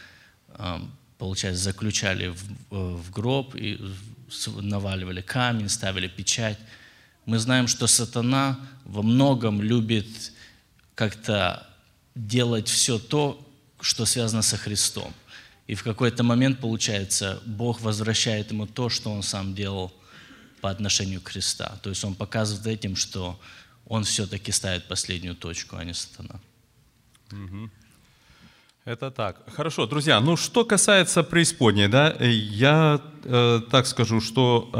[1.19, 2.39] получается, заключали в,
[2.71, 3.81] в гроб и
[4.47, 6.59] наваливали камень, ставили печать.
[7.25, 10.07] Мы знаем, что сатана во многом любит
[10.95, 11.67] как-то
[12.14, 13.45] делать все то,
[13.81, 15.12] что связано со Христом.
[15.67, 19.93] И в какой-то момент, получается, Бог возвращает ему то, что он сам делал–
[20.67, 21.79] по отношению к Христа.
[21.83, 23.39] То есть он показывает этим, что
[23.87, 26.41] он все-таки ставит последнюю точку, а не сатана.
[28.87, 29.37] Это так.
[29.57, 30.20] Хорошо, друзья.
[30.20, 34.70] Ну, что касается преисподней, да, я э, так скажу, что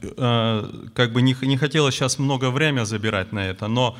[0.00, 3.98] э, э, как бы не, не хотелось сейчас много времени забирать на это, но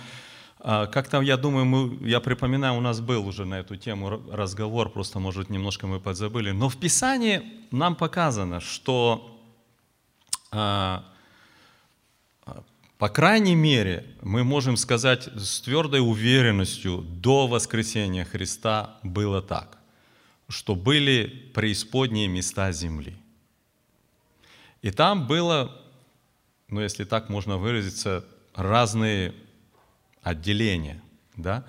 [0.60, 4.88] э, как-то, я думаю, мы, я припоминаю, у нас был уже на эту тему разговор,
[4.88, 6.52] просто, может, немножко мы подзабыли.
[6.52, 9.38] Но в Писании нам показано, что
[10.52, 10.98] э,
[13.04, 19.76] по крайней мере, мы можем сказать с твердой уверенностью, до воскресения Христа было так,
[20.48, 23.14] что были преисподние места земли.
[24.80, 25.82] И там было,
[26.68, 28.24] ну если так можно выразиться,
[28.54, 29.34] разные
[30.22, 30.98] отделения.
[31.36, 31.66] Да?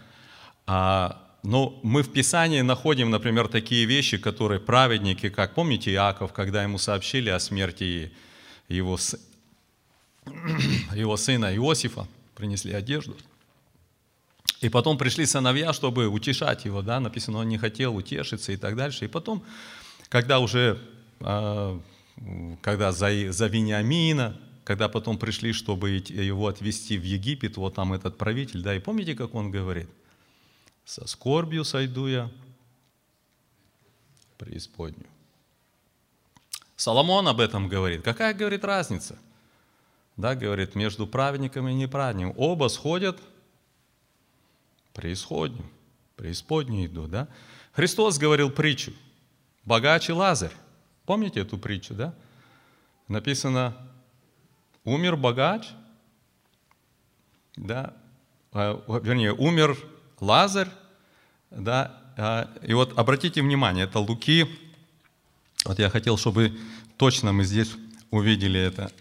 [0.65, 6.63] А, но мы в Писании находим, например, такие вещи, которые праведники, как помните Иаков, когда
[6.63, 8.13] ему сообщили о смерти
[8.69, 8.97] его
[10.95, 13.15] его сына Иосифа, принесли одежду.
[14.61, 18.75] И потом пришли сыновья, чтобы утешать его, да, написано, он не хотел утешиться и так
[18.75, 19.05] дальше.
[19.05, 19.43] И потом,
[20.09, 20.81] когда уже,
[21.19, 21.79] а,
[22.61, 28.17] когда за, за Вениамина, когда потом пришли, чтобы его отвезти в Египет, вот там этот
[28.17, 29.89] правитель, да, и помните, как он говорит?
[30.85, 32.31] Со скорбью сойду я
[34.37, 35.07] преисподнюю.
[36.75, 38.03] Соломон об этом говорит.
[38.03, 39.17] Какая, говорит, разница?
[40.17, 42.33] Да, говорит, между праведником и неправедником.
[42.37, 43.19] Оба сходят
[44.93, 45.65] преисходню,
[46.15, 47.27] преисподнюю идут, да.
[47.73, 48.93] Христос говорил притчу,
[49.65, 50.53] богач и Лазарь.
[51.05, 52.13] Помните эту притчу, да?
[53.07, 53.75] Написано,
[54.85, 55.67] умер богач,
[57.55, 57.93] да,
[58.53, 59.77] а, вернее, умер
[60.19, 60.69] Лазарь,
[61.51, 64.45] да, а, и вот обратите внимание, это Луки,
[65.65, 66.57] вот я хотел, чтобы
[66.97, 67.73] точно мы здесь
[68.11, 68.91] увидели это.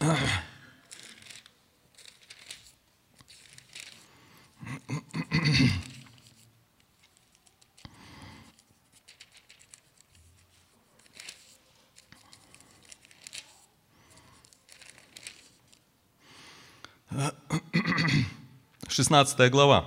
[18.88, 19.86] 16 глава.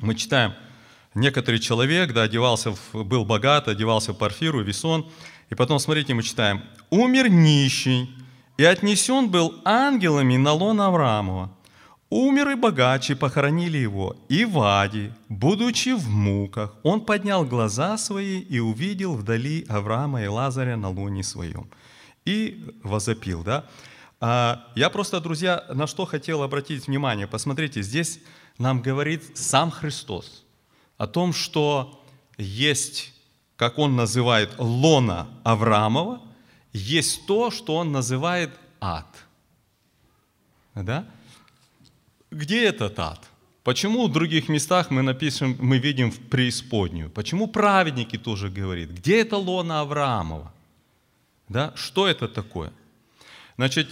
[0.00, 0.54] Мы читаем,
[1.14, 5.10] некоторый человек, да, одевался, в, был богат, одевался в парфиру, весон.
[5.50, 8.14] И потом, смотрите, мы читаем, умер нищий,
[8.56, 11.50] и отнесен был ангелами на лон Авраамова.
[12.14, 14.16] Умер и богаче, похоронили его.
[14.28, 20.76] И Вади, будучи в муках, он поднял глаза свои и увидел вдали Авраама и Лазаря
[20.76, 21.70] на луне своем.
[22.26, 23.64] И возопил, да?
[24.20, 27.26] А, я просто, друзья, на что хотел обратить внимание.
[27.26, 28.20] Посмотрите, здесь
[28.58, 30.44] нам говорит сам Христос
[30.98, 32.04] о том, что
[32.36, 33.14] есть,
[33.56, 36.20] как он называет, лона Авраамова,
[36.74, 38.50] есть то, что он называет
[38.82, 39.06] ад.
[40.74, 41.06] Да?
[42.32, 43.20] Где этот ад?
[43.62, 47.10] Почему в других местах мы напишем, мы видим в преисподнюю?
[47.10, 48.88] Почему праведники тоже говорят?
[48.88, 50.52] Где это лона Авраамова?
[51.48, 51.72] Да?
[51.76, 52.72] Что это такое?
[53.58, 53.88] Значит,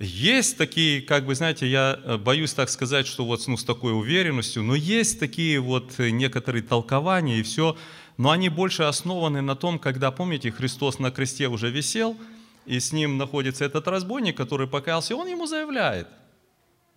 [0.00, 3.92] есть такие, как бы, знаете, я э, боюсь так сказать, что вот ну, с такой
[3.92, 7.76] уверенностью, но есть такие вот э, некоторые толкования и все,
[8.16, 12.16] но они больше основаны на том, когда, помните, Христос на кресте уже висел,
[12.64, 16.08] и с ним находится этот разбойник, который покаялся, и он ему заявляет,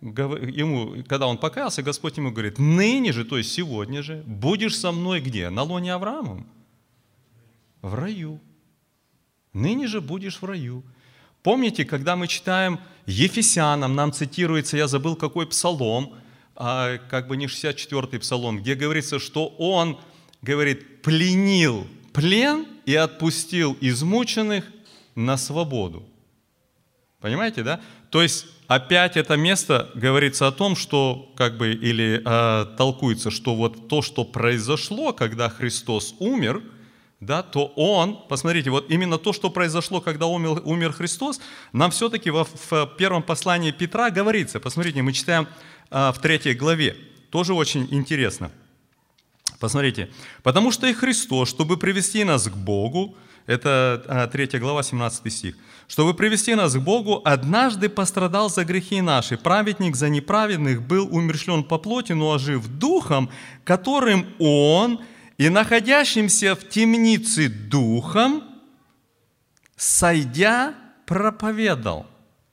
[0.06, 4.92] ему, когда он покаялся, Господь ему говорит, ныне же, то есть сегодня же, будешь со
[4.92, 5.50] мной где?
[5.50, 6.46] На лоне Авраамом?
[7.82, 8.40] В раю.
[9.52, 10.82] Ныне же будешь в раю.
[11.42, 16.14] Помните, когда мы читаем Ефесянам, нам цитируется, я забыл какой псалом,
[16.54, 19.98] а, как бы не 64-й псалом, где говорится, что он,
[20.42, 24.64] говорит, пленил плен и отпустил измученных
[25.14, 26.02] на свободу.
[27.20, 27.80] Понимаете, да?
[28.10, 33.54] То есть опять это место говорится о том, что как бы или э, толкуется, что
[33.54, 36.62] вот то, что произошло, когда Христос умер,
[37.20, 41.40] да, то Он, посмотрите, вот именно то, что произошло, когда умер, умер Христос,
[41.72, 44.60] нам все-таки во, в первом послании Петра говорится.
[44.60, 45.48] Посмотрите, мы читаем
[45.90, 46.96] э, в третьей главе,
[47.30, 48.50] тоже очень интересно.
[49.58, 50.10] Посмотрите,
[50.42, 55.56] потому что и Христос, чтобы привести нас к Богу, это 3 а, глава, 17 стих.
[55.88, 59.36] «Чтобы привести нас к Богу, однажды пострадал за грехи наши.
[59.36, 63.30] Праведник за неправедных был умершлен по плоти, но ожив духом,
[63.64, 65.00] которым Он
[65.38, 68.42] и находящимся в темнице духом,
[69.76, 70.74] сойдя,
[71.06, 72.06] проповедал».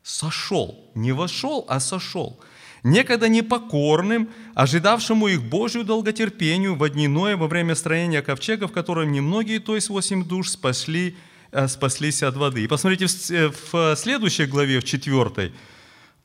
[0.04, 0.92] Сошел.
[0.96, 2.40] Не вошел, а сошел–
[2.84, 9.12] некогда непокорным, ожидавшему их Божию долготерпению в дни Ноя во время строения ковчега, в котором
[9.12, 11.16] немногие, то есть восемь душ, спасли,
[11.52, 12.64] э, спаслись от воды.
[12.64, 15.54] И посмотрите в э, следующей главе, в четвертой,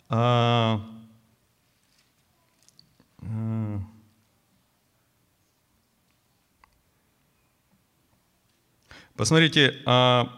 [0.09, 0.85] а,
[3.23, 3.79] э,
[9.17, 10.33] Посмотрите, а,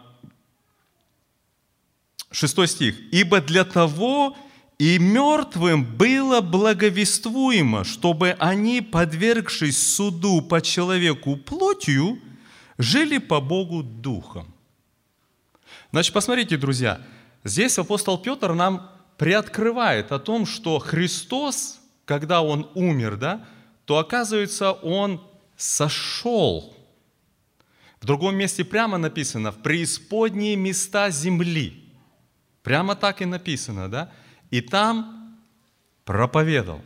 [2.31, 2.95] шестой стих.
[3.11, 4.35] «Ибо для того
[4.81, 12.19] и мертвым было благовествуемо, чтобы они, подвергшись суду по человеку плотью,
[12.79, 14.51] жили по Богу духом.
[15.91, 16.99] Значит, посмотрите, друзья,
[17.43, 23.45] здесь апостол Петр нам приоткрывает о том, что Христос, когда Он умер, да,
[23.85, 25.21] то оказывается, Он
[25.57, 26.75] сошел.
[27.99, 31.83] В другом месте прямо написано, в преисподние места земли.
[32.63, 34.11] Прямо так и написано, да?
[34.51, 35.37] И там
[36.05, 36.81] проповедовал.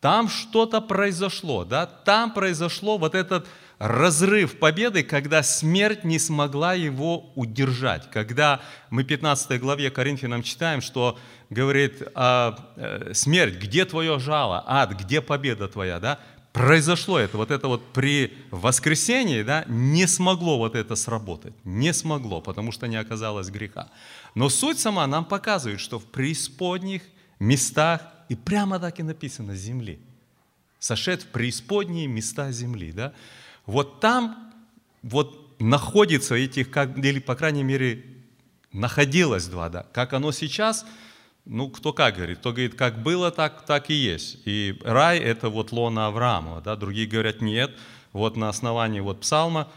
[0.00, 1.86] Там что-то произошло, да?
[1.86, 3.46] Там произошло вот этот
[3.78, 8.10] разрыв победы, когда смерть не смогла его удержать.
[8.10, 8.60] Когда
[8.90, 11.18] мы в 15 главе Коринфянам читаем, что
[11.50, 14.64] говорит, а, э, смерть, где твое жало?
[14.66, 16.00] Ад, где победа твоя?
[16.00, 16.18] Да?
[16.52, 22.40] Произошло это, вот это вот при воскресении, да, не смогло вот это сработать, не смогло,
[22.40, 23.90] потому что не оказалось греха.
[24.38, 27.02] Но суть сама нам показывает, что в преисподних
[27.40, 29.98] местах, и прямо так и написано, земли.
[30.78, 32.92] Сошед в преисподние места земли.
[32.92, 33.12] Да?
[33.66, 34.52] Вот там
[35.02, 38.04] вот находится этих, как, или по крайней мере
[38.70, 39.82] находилось два, да.
[39.92, 40.86] Как оно сейчас,
[41.44, 44.38] ну, кто как говорит, кто говорит, как было, так, так и есть.
[44.44, 47.76] И рай– это вот лона Авраама, да, другие говорят, нет,
[48.12, 49.68] вот на основании вот псалма,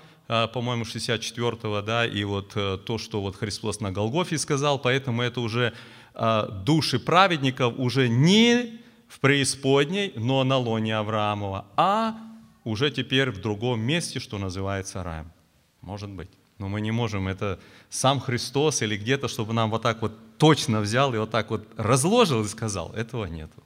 [0.47, 5.41] по-моему, 64-го, да, и вот э, то, что вот Христос на Голгофе сказал, поэтому это
[5.41, 5.73] уже
[6.13, 12.15] а, души праведников уже не в преисподней, но на лоне Авраамова, а
[12.63, 15.32] уже теперь в другом месте, что называется раем.
[15.82, 16.29] Может быть.
[16.59, 17.59] Но мы не можем, это
[17.89, 21.67] сам Христос или где-то, чтобы нам вот так вот точно взял и вот так вот
[21.75, 23.63] разложил и сказал, этого нету.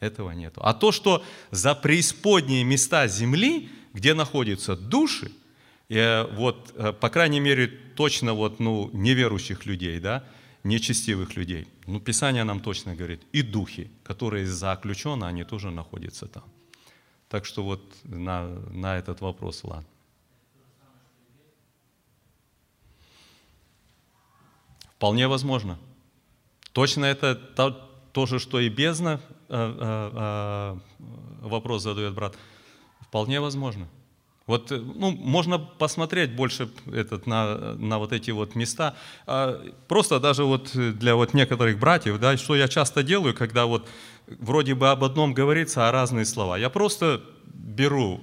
[0.00, 0.60] Этого нету.
[0.64, 5.30] А то, что за преисподние места земли, где находятся души,
[5.90, 10.24] и вот, э, по крайней мере, точно вот, ну, неверующих людей, да,
[10.62, 11.66] нечестивых людей.
[11.86, 16.44] Ну, Писание нам точно говорит, и духи, которые заключены, они тоже находятся там.
[17.28, 19.88] Так что вот на, на этот вопрос, ладно.
[24.94, 25.76] Вполне возможно.
[26.72, 30.78] Точно это то, то же, что и бездна, э, э,
[31.40, 32.36] вопрос задает брат.
[33.00, 33.88] Вполне возможно.
[34.50, 38.96] Вот, э, ну, можно посмотреть больше этот, на, на вот эти вот места.
[39.26, 43.88] А, просто даже вот для вот некоторых братьев, да, что я часто делаю, когда вот
[44.26, 46.58] вроде бы об одном говорится, а разные слова.
[46.58, 48.20] Я просто беру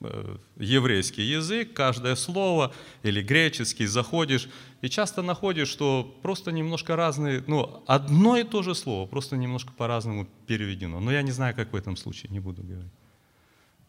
[0.00, 4.48] э, еврейский язык, каждое слово, или греческий, заходишь,
[4.80, 9.72] и часто находишь, что просто немножко разные, ну, одно и то же слово, просто немножко
[9.72, 11.00] по-разному переведено.
[11.00, 12.92] Но я не знаю, как в этом случае, не буду говорить.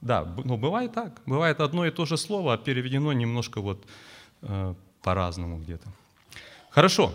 [0.02, 1.22] Да, ну бывает так.
[1.26, 3.86] Бывает одно и то же слово, а переведено немножко вот
[4.42, 5.88] э, по-разному где-то.
[6.70, 7.14] Хорошо,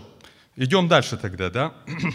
[0.55, 1.73] идем дальше тогда, да?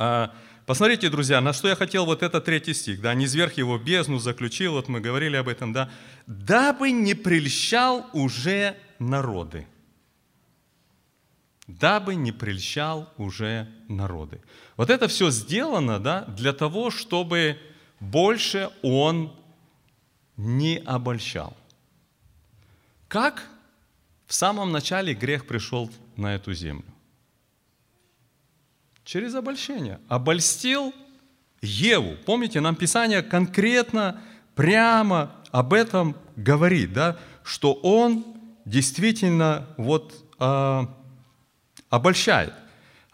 [0.00, 0.32] А,
[0.68, 4.18] Посмотрите, друзья, на что я хотел вот этот третий стих, да, не зверх его бездну
[4.18, 5.88] заключил, вот мы говорили об этом, да,
[6.26, 9.66] дабы не прельщал уже народы.
[11.66, 14.42] Дабы не прельщал уже народы.
[14.76, 17.58] Вот это все сделано, да, для того, чтобы
[17.98, 19.32] больше он
[20.38, 21.54] не обольщал.
[23.08, 23.44] Как
[24.26, 26.84] в самом начале грех пришел на эту землю?
[29.04, 30.00] Через обольщение.
[30.08, 30.94] Обольстил
[31.60, 32.16] Еву.
[32.24, 34.22] Помните, нам Писание конкретно,
[34.54, 38.24] прямо об этом говорит, да, что он
[38.64, 40.86] действительно вот э,
[41.88, 42.52] обольщает.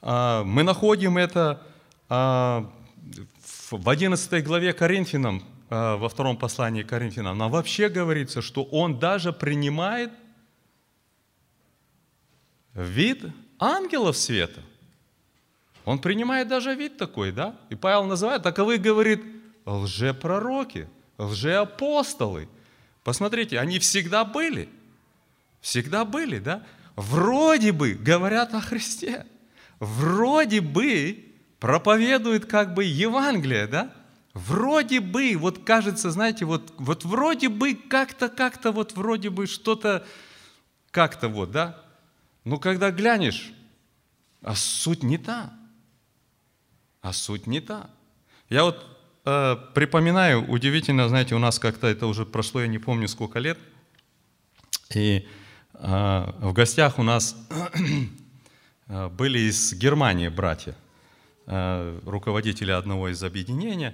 [0.03, 1.63] Э, мы находим это
[2.11, 2.65] э,
[3.71, 5.45] в 11 главе Коринфянам,
[5.97, 7.39] во втором послании Коринфянам.
[7.39, 10.13] Нам вообще говорится, что он даже принимает
[12.75, 13.25] вид
[13.59, 14.61] ангелов света–
[15.85, 17.57] он принимает даже вид такой, да?
[17.69, 19.23] И Павел называет, таковы, говорит,
[19.67, 22.49] лжепророки, лжеапостолы.
[23.03, 24.69] Посмотрите, они всегда были.
[25.61, 26.63] Всегда были, да?
[26.97, 29.27] Вроде бы говорят о Христе.
[29.79, 31.27] Вроде бы
[31.61, 33.93] проповедуют как бы Евангелие, да?
[34.35, 40.05] Вроде бы, вот кажется, знаете, вот, вот вроде бы как-то, как-то, вот вроде бы что-то,
[40.91, 41.81] как-то вот, да?
[42.45, 43.53] Но когда глянешь,
[44.43, 45.53] а суть не та
[47.05, 47.91] а суть не та.
[48.49, 48.83] Я вот
[49.27, 53.59] э, припоминаю, удивительно, знаете, у нас как-то это уже прошло, я не помню сколько лет,
[54.95, 55.29] и
[55.75, 57.37] э, в гостях у нас
[58.89, 60.75] были из Германии братья,
[61.47, 63.93] э, руководители одного из объединений,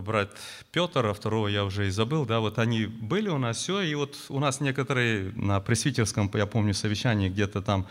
[0.00, 0.36] брат
[0.72, 3.94] Петр, а второго я уже и забыл, да, вот они были у нас, все, и
[3.94, 7.86] вот у нас некоторые на пресвитерском, я помню, совещании где-то там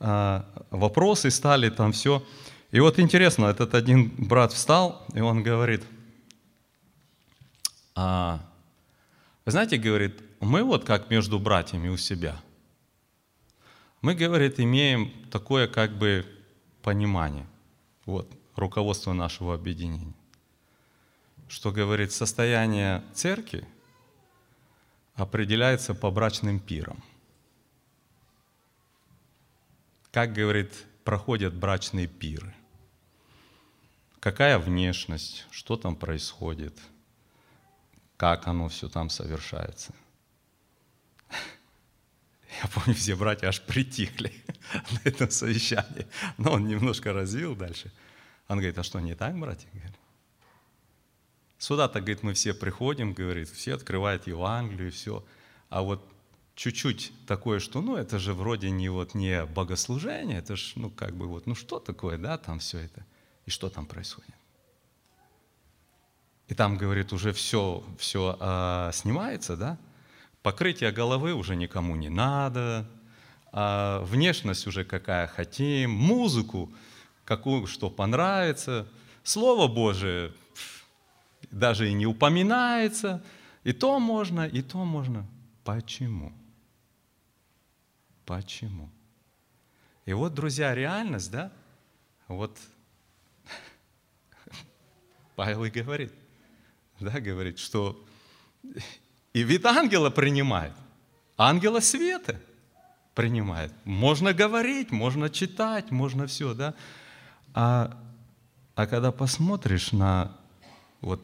[0.00, 2.22] э, вопросы стали, там все,
[2.70, 5.82] и вот интересно, этот один брат встал, и он говорит,
[7.94, 8.40] а,
[9.46, 12.40] знаете, говорит, мы вот как между братьями у себя.
[14.02, 16.24] Мы, говорит, имеем такое как бы
[16.82, 17.46] понимание,
[18.04, 20.14] вот, руководство нашего объединения,
[21.48, 23.66] что, говорит, состояние церкви
[25.14, 27.02] определяется по брачным пирам.
[30.12, 30.72] Как, говорит,
[31.04, 32.54] проходят брачные пиры
[34.20, 36.78] какая внешность, что там происходит,
[38.16, 39.94] как оно все там совершается.
[42.62, 44.32] Я помню, все братья аж притихли
[44.72, 46.06] на этом совещании.
[46.36, 47.92] Но он немножко развил дальше.
[48.48, 49.68] Он говорит, а что, не так, братья?
[51.58, 55.24] Сюда-то, говорит, мы все приходим, говорит, все открывают Евангелие, все.
[55.68, 56.06] А вот
[56.54, 61.16] чуть-чуть такое, что, ну, это же вроде не вот не богослужение, это же, ну, как
[61.16, 63.04] бы вот, ну, что такое, да, там все это–
[63.48, 64.34] и что там происходит?
[66.48, 69.78] И там, говорит, уже все, все а, снимается, да?
[70.42, 72.86] Покрытие головы уже никому не надо,
[73.50, 76.70] а внешность уже какая хотим, музыку,
[77.24, 78.86] какую, что понравится,
[79.22, 80.34] Слово Божие
[81.50, 83.22] даже и не упоминается,
[83.64, 85.26] и то можно, и то можно.
[85.64, 86.32] Почему?
[88.24, 88.90] Почему?
[90.06, 91.52] И вот, друзья, реальность, да?
[92.28, 92.58] Вот
[95.36, 96.12] Павел и говорит,
[97.00, 98.04] да, говорит, что
[99.32, 100.72] и вид ангела принимает,
[101.36, 102.40] ангела света
[103.14, 103.72] принимает.
[103.84, 106.74] Можно говорить, можно читать, можно все, да.
[107.54, 107.96] А,
[108.74, 110.36] а когда посмотришь на
[111.00, 111.22] вот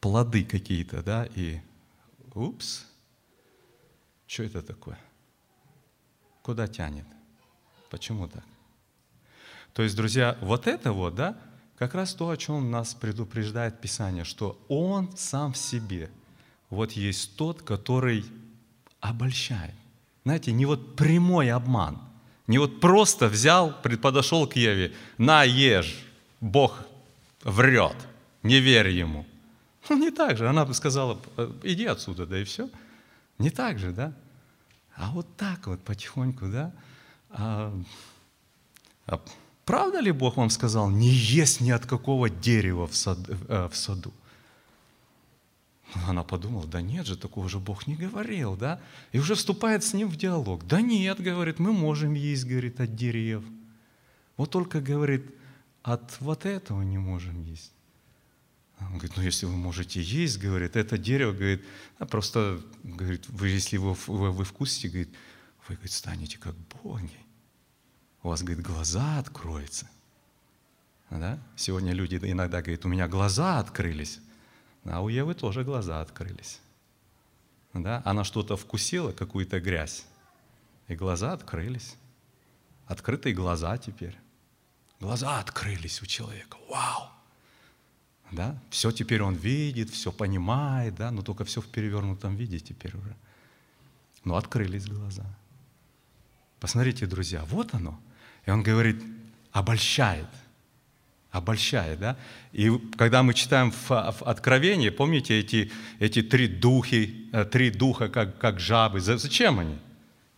[0.00, 1.60] плоды какие-то, да, и
[2.34, 2.86] упс,
[4.26, 4.98] что это такое?
[6.42, 7.06] Куда тянет?
[7.90, 8.44] Почему так?
[9.72, 11.36] То есть, друзья, вот это вот, да,
[11.76, 16.10] как раз то, о чем нас предупреждает Писание, что Он сам в себе
[16.70, 18.24] вот есть тот, который
[19.00, 19.74] обольщает.
[20.24, 21.98] Знаете, не вот прямой обман,
[22.46, 26.04] не вот просто взял, подошел к Еве, на, ешь,
[26.40, 26.86] Бог
[27.42, 27.96] врет,
[28.42, 29.26] не верь ему.
[29.90, 30.48] Ну, не так же.
[30.48, 31.18] Она бы сказала,
[31.62, 32.70] иди отсюда, да и все.
[33.38, 34.12] Не так же, да?
[34.96, 36.72] А вот так вот потихоньку, да?
[37.30, 37.74] А,
[39.06, 39.20] а
[39.64, 43.76] Правда ли Бог вам сказал, не есть ни от какого дерева в, сад, э, в
[43.76, 44.12] саду?
[46.08, 48.80] Она подумала, да нет же, такого же Бог не говорил, да?
[49.12, 50.66] И уже вступает с ним в диалог.
[50.66, 53.44] Да нет, говорит, мы можем есть, говорит, от деревьев.
[54.36, 55.24] Вот только, говорит,
[55.82, 57.72] от вот этого не можем есть.
[58.80, 61.64] Он говорит, ну если вы можете есть, говорит, это дерево, говорит,
[61.98, 65.10] а просто, говорит, вы, если вы, вы, вы вкусите, говорит,
[65.68, 67.18] вы, говорит, станете как боги
[68.22, 69.88] у вас, говорит, глаза откроются.
[71.10, 71.38] Да?
[71.56, 74.20] Сегодня люди иногда говорят, у меня глаза открылись,
[74.84, 76.60] а у Евы тоже глаза открылись.
[77.72, 78.02] Да?
[78.04, 80.06] Она что-то вкусила, какую-то грязь,
[80.88, 81.96] и глаза открылись.
[82.86, 84.16] Открытые глаза теперь.
[84.98, 86.58] Глаза открылись у человека.
[86.68, 87.09] Вау!
[88.32, 88.56] Да?
[88.70, 91.10] Все теперь он видит, все понимает, да?
[91.10, 93.16] но только все в перевернутом виде теперь уже.
[94.24, 95.24] Но открылись глаза.
[96.60, 97.98] Посмотрите, друзья, вот оно.
[98.46, 99.02] И он говорит,
[99.52, 100.28] обольщает.
[101.30, 102.16] Обольщает, да?
[102.52, 105.70] И когда мы читаем в, в Откровении, помните эти,
[106.00, 109.00] эти три, духи, э, три духа, как, как жабы?
[109.00, 109.78] Зачем они?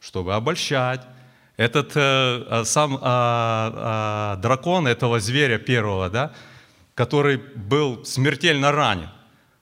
[0.01, 1.01] Чтобы обольщать.
[1.57, 6.32] Этот э, э сам э, э, дракон этого зверя первого, да,
[6.95, 9.11] который был смертельно ранен,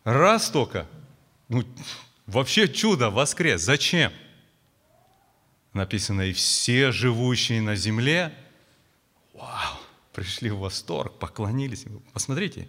[0.05, 0.87] раз только,
[1.49, 1.64] ну,
[2.26, 3.62] вообще чудо, воскрес.
[3.62, 4.12] Зачем?
[5.72, 8.35] Написано, и все живущие на земле,
[9.35, 9.78] вау,
[10.12, 11.85] пришли в восторг, поклонились.
[12.12, 12.68] Посмотрите,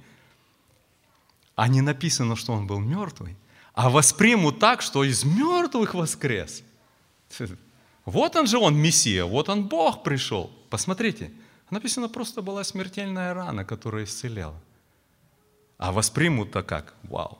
[1.56, 3.36] а не написано, что он был мертвый,
[3.74, 6.64] а воспримут так, что из мертвых воскрес.
[8.04, 10.52] Вот он же он Мессия, вот он Бог пришел.
[10.72, 11.32] Посмотрите,
[11.72, 14.62] написано, просто была смертельная рана, которая исцеляла.
[15.78, 16.94] А воспримут-то как?
[17.04, 17.40] Вау.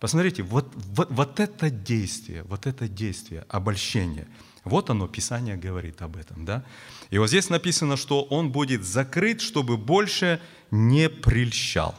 [0.00, 4.26] Посмотрите, вот, вот, вот это действие, вот это действие, обольщение–
[4.64, 6.44] вот оно, Писание говорит об этом.
[6.44, 6.64] Да?
[7.10, 11.94] И вот здесь написано, что он будет закрыт, чтобы больше не прельщал.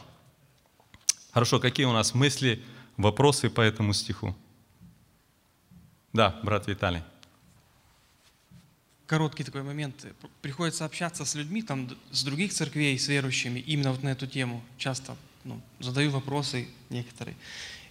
[1.32, 2.62] Хорошо, какие у нас мысли,
[2.96, 4.36] вопросы по этому стиху?
[6.12, 7.02] Да, брат Виталий.
[9.06, 10.04] Короткий такой момент.
[10.42, 14.62] Приходится общаться с людьми там, с других церквей, с верующими, именно вот на эту тему.
[14.78, 17.36] Часто ну, задаю вопросы некоторые.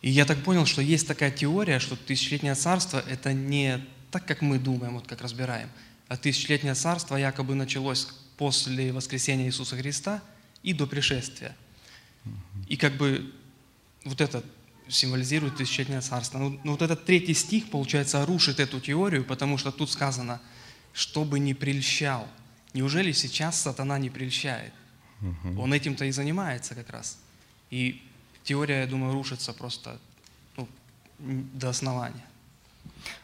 [0.01, 4.41] И я так понял, что есть такая теория, что тысячелетнее царство– это не так, как
[4.41, 5.70] мы думаем, вот как разбираем.
[6.07, 8.07] А тысячелетнее царство якобы началось
[8.38, 10.22] после воскресения Иисуса Христа
[10.63, 11.55] и до пришествия.
[12.68, 13.34] И как бы
[14.03, 14.43] вот это
[14.88, 16.38] символизирует тысячелетнее царство.
[16.38, 20.41] Но, ну, ну, вот этот третий стих, получается, рушит эту теорию, потому что тут сказано,
[20.96, 22.26] чтобы не прельщал.
[22.74, 24.74] Неужели сейчас сатана не прельщает?
[25.58, 27.18] Он этим-то и занимается как раз.
[27.70, 28.02] И
[28.43, 30.00] теория, я думаю, рушится просто
[30.58, 30.68] ну,
[31.20, 32.26] до основания.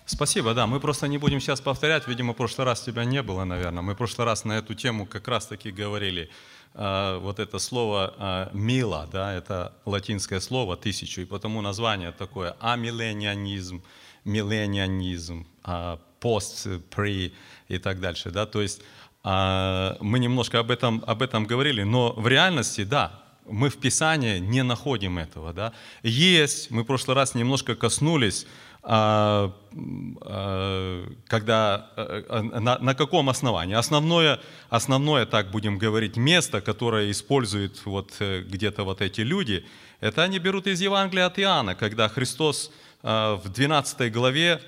[0.05, 0.67] Спасибо, да.
[0.67, 2.07] Мы просто не будем сейчас повторять.
[2.07, 3.81] Видимо, в прошлый раз тебя не было, наверное.
[3.81, 6.29] Мы в прошлый раз на эту тему как раз-таки говорили.
[6.73, 12.55] А, вот это слово а, «мила», да, это латинское слово «тысячу», и потому название такое
[12.59, 13.83] «амилленианизм»,
[14.25, 17.33] «милленианизм», а, «пост», «при»
[17.67, 18.31] и так дальше.
[18.31, 18.45] Да?
[18.45, 18.81] То есть
[19.23, 24.63] мы немножко об этом, об этом говорили, но в реальности, да, мы в Писании не
[24.63, 25.53] находим этого.
[25.53, 25.73] Да?
[26.01, 28.47] Есть, мы в прошлый раз немножко коснулись
[28.83, 29.53] а,
[30.21, 31.89] а, когда,
[32.29, 33.75] на, на каком основании?
[33.75, 39.65] Основное, основное, так будем говорить, место, которое используют вот э, где-то вот эти люди,
[39.99, 42.71] это они берут из Евангелия от Иоанна, когда Христос
[43.03, 44.61] а, в 12 главе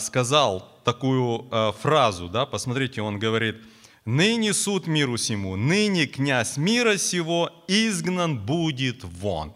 [0.00, 1.48] сказал такую
[1.80, 3.56] фразу, да, посмотрите, он говорит,
[4.04, 9.54] «Ныне суд миру сему, ныне князь мира сего изгнан будет вон».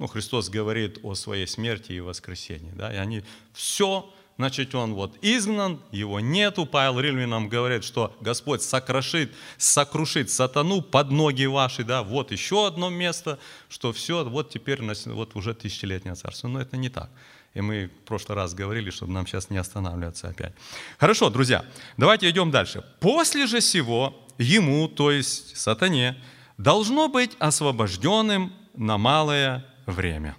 [0.00, 2.72] Ну, Христос говорит о своей смерти и воскресении.
[2.74, 2.90] Да?
[2.90, 3.22] И они
[3.52, 6.64] все, значит, он вот изгнан, его нету.
[6.64, 11.84] Павел Римлянам говорит, что Господь сокрушит, сокрушит сатану под ноги ваши.
[11.84, 12.02] Да?
[12.02, 16.48] Вот еще одно место, что все, вот теперь вот уже тысячелетнее царство.
[16.48, 17.10] Но это не так.
[17.54, 20.52] И мы в прошлый раз говорили, чтобы нам сейчас не останавливаться опять.
[20.98, 21.64] Хорошо, друзья,
[21.96, 22.84] давайте идем дальше.
[23.00, 26.16] После же всего ему, то есть сатане,
[26.58, 30.36] должно быть освобожденным на малое время.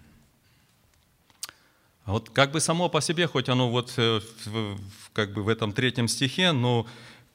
[2.05, 4.21] Вот как бы само по себе, хоть оно вот э,
[5.13, 6.87] как бы в этом третьем стихе, но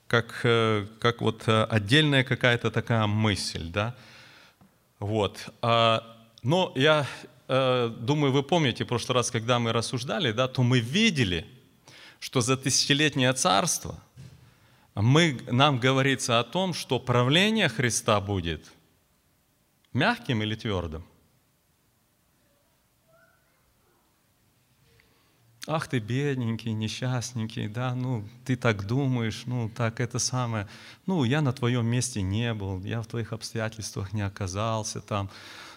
[0.07, 3.95] как, э, как вот э, отдельная какая-то такая мысль, да.
[4.99, 5.49] Вот.
[5.63, 6.03] А,
[6.43, 7.07] но я
[7.49, 11.47] думаю, вы помните, в прошлый раз, когда мы рассуждали, да, то мы видели,
[12.19, 13.99] что за тысячелетнее царство
[14.95, 18.73] мы, нам говорится о том, что правление Христа будет
[19.93, 21.05] мягким или твердым.
[25.67, 30.69] ах ты бедненький, несчастненький, да, ну, ты так думаешь, ну, так это самое,
[31.07, 35.29] ну, я на твоем месте не был, я в твоих обстоятельствах не оказался там,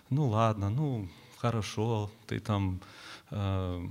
[0.10, 1.10] ну, ладно, ну,
[1.40, 2.82] хорошо, ты там
[3.32, 3.88] э,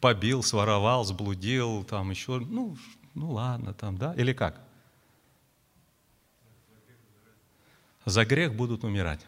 [0.00, 2.76] побил, своровал, сблудил, там еще, ну,
[3.14, 4.60] ну, ладно, там, да, или как?
[8.04, 9.24] За грех будут умирать.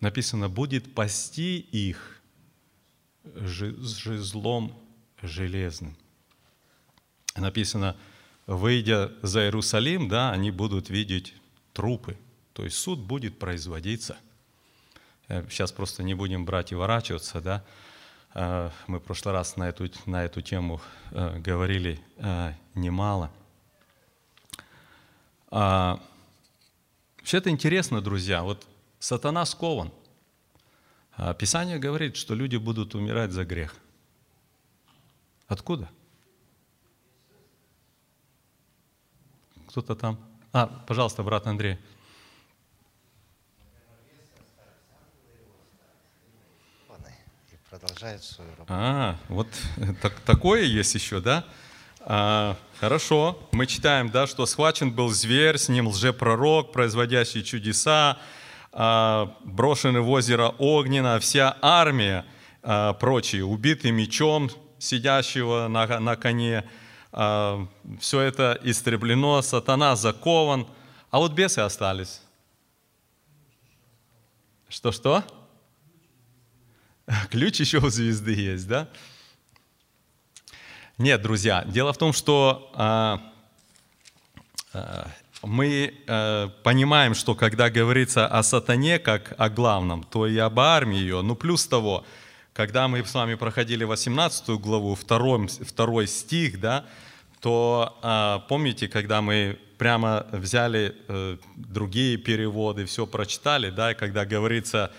[0.00, 2.20] Написано, будет пасти их
[3.24, 4.72] с жезлом
[5.22, 5.96] железным.
[7.34, 7.96] Написано,
[8.46, 11.34] выйдя за Иерусалим, да, они будут видеть
[11.72, 12.16] трупы.
[12.52, 14.18] То есть суд будет производиться.
[15.28, 17.64] Сейчас просто не будем брать и ворачиваться, да.
[18.34, 23.30] Э, мы в прошлый раз на эту, на эту тему э, говорили э, немало.
[25.50, 26.00] А,
[27.26, 28.44] Вообще это интересно, друзья.
[28.44, 28.68] Вот
[29.00, 29.90] сатана скован.
[31.16, 33.74] А Писание говорит, что люди будут умирать за грех.
[35.48, 35.90] Откуда?
[39.66, 40.20] Кто-то там?
[40.52, 41.78] А, пожалуйста, брат Андрей.
[47.78, 48.72] Продолжает свою работу.
[48.72, 49.48] А, вот
[50.02, 51.44] так, такое есть еще, да?
[52.00, 58.18] А, хорошо, мы читаем, да, что схвачен был зверь, с ним лжепророк, производящий чудеса,
[58.72, 62.24] а, брошенный в озеро Огненно, вся армия
[62.62, 66.64] а, прочие, убиты мечом сидящего на, на коне,
[67.12, 67.66] а,
[68.00, 70.66] все это истреблено, сатана закован,
[71.10, 72.22] а вот бесы остались.
[74.68, 75.22] Что-что?
[77.30, 78.88] Ключ еще у звезды есть, да?
[80.98, 83.20] Нет, друзья, дело в том, что а,
[84.72, 85.08] а,
[85.42, 90.98] мы а, понимаем, что когда говорится о сатане как о главном, то и об армии
[90.98, 91.22] ее.
[91.22, 92.04] Ну, плюс того,
[92.54, 96.86] когда мы с вами проходили 18 главу, второй, второй стих, да,
[97.40, 104.24] то а, помните, когда мы прямо взяли э, другие переводы, все прочитали, да, и когда
[104.24, 104.90] говорится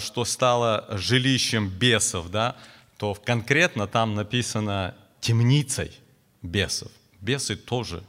[0.00, 2.56] что стало жилищем бесов, да,
[2.96, 5.92] то конкретно там написано темницей
[6.42, 6.90] бесов.
[7.20, 8.04] Бесы тоже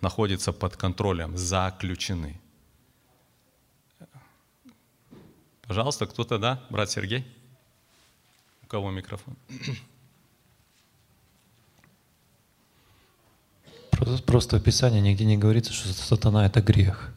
[0.00, 2.40] находятся под контролем, заключены.
[5.62, 7.26] Пожалуйста, кто-то, да, брат Сергей?
[8.62, 9.36] У кого микрофон?
[13.90, 17.15] Просто в Писании нигде не говорится, что сатана— это грех.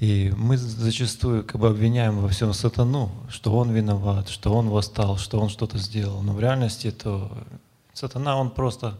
[0.00, 5.18] И мы зачастую как бы обвиняем во всем сатану, что он виноват, что он восстал,
[5.18, 6.22] что он что-то сделал.
[6.22, 7.30] Но в реальности то
[7.92, 8.98] сатана, он просто,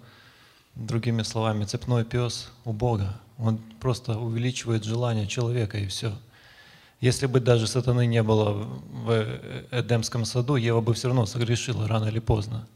[0.75, 3.19] другими словами, цепной пес у Бога.
[3.39, 6.13] Он просто увеличивает желание человека и все.
[7.01, 9.27] Если бы даже сатаны не было в
[9.71, 12.67] Эдемском саду, Ева бы все равно согрешила рано или поздно.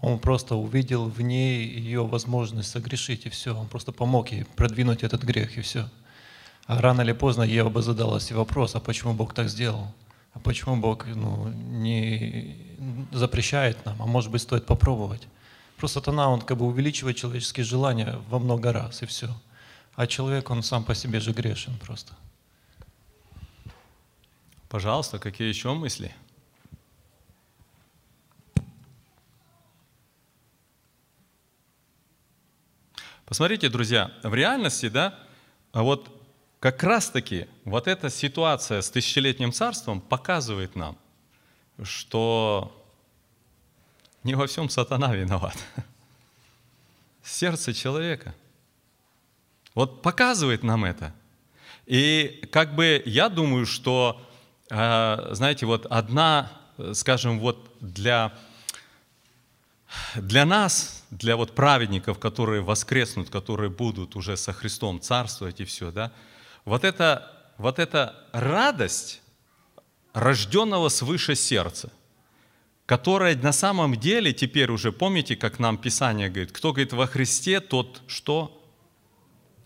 [0.00, 3.56] Он просто увидел в ней ее возможность согрешить, и все.
[3.56, 5.88] Он просто помог ей продвинуть этот грех, и все.
[6.66, 9.92] А рано или поздно Ева бы задала вопрос, а почему Бог так сделал?
[10.32, 12.56] А почему Бог ну, не
[13.12, 14.00] запрещает нам?
[14.00, 15.26] А может быть, стоит попробовать?
[15.76, 19.28] Просто сатана, он как бы увеличивает человеческие желания во много раз, и все.
[19.94, 22.14] А человек, он сам по себе же грешен просто.
[24.68, 26.14] Пожалуйста, какие еще мысли?
[33.26, 35.18] Посмотрите, друзья, в реальности, да,
[35.72, 36.21] вот
[36.62, 40.96] как раз-таки вот эта ситуация с тысячелетним царством показывает нам,
[41.82, 42.80] что
[44.22, 45.56] не во всем сатана виноват.
[47.24, 48.32] Сердце человека.
[49.74, 51.12] Вот показывает нам это.
[51.86, 54.24] И как бы я думаю, что,
[54.70, 56.52] э, знаете, вот одна,
[56.92, 58.32] скажем, вот для,
[60.14, 65.90] для нас, для вот праведников, которые воскреснут, которые будут уже со Христом царствовать и все,
[65.90, 66.12] да,
[66.64, 69.22] вот эта, вот эта радость
[70.12, 71.92] рожденного свыше сердца,
[72.86, 77.60] которая на самом деле теперь уже, помните, как нам Писание говорит, кто говорит во Христе,
[77.60, 78.58] тот что?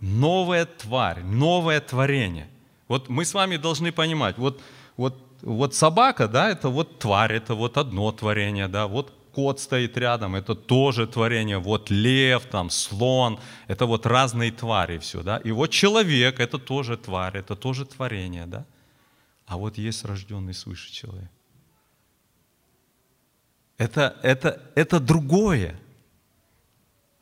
[0.01, 2.49] Новая тварь, новое творение.
[2.87, 4.61] Вот мы с вами должны понимать, вот,
[4.97, 9.99] вот, вот собака, да, это вот тварь, это вот одно творение, да, вот кот стоит
[9.99, 11.59] рядом, это тоже творение.
[11.59, 15.37] Вот лев, там, слон, это вот разные твари все, да.
[15.45, 18.65] И вот человек, это тоже тварь, это тоже творение, да.
[19.47, 21.31] А вот есть рожденный свыше человек.
[23.79, 25.79] Это, это, это другое.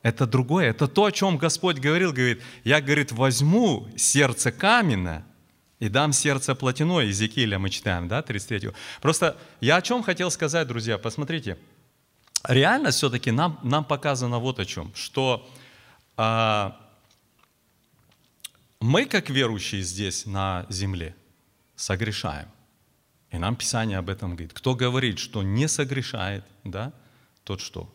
[0.01, 0.69] Это другое.
[0.69, 2.13] Это то, о чем Господь говорил.
[2.13, 5.25] Говорит, я, говорит, возьму сердце каменное
[5.81, 7.05] и дам сердце плотяное.
[7.05, 8.71] Иезекииля мы читаем, да, 33.
[9.01, 11.57] Просто я о чем хотел сказать, друзья, посмотрите–
[12.49, 15.47] реальность все-таки нам, нам показана вот о чем, что
[16.17, 16.79] а,
[18.79, 21.15] мы, как верующие здесь на земле,
[21.75, 22.47] согрешаем.
[23.31, 24.53] И нам Писание об этом говорит.
[24.53, 26.93] Кто говорит, что не согрешает, да,
[27.43, 27.93] тот что?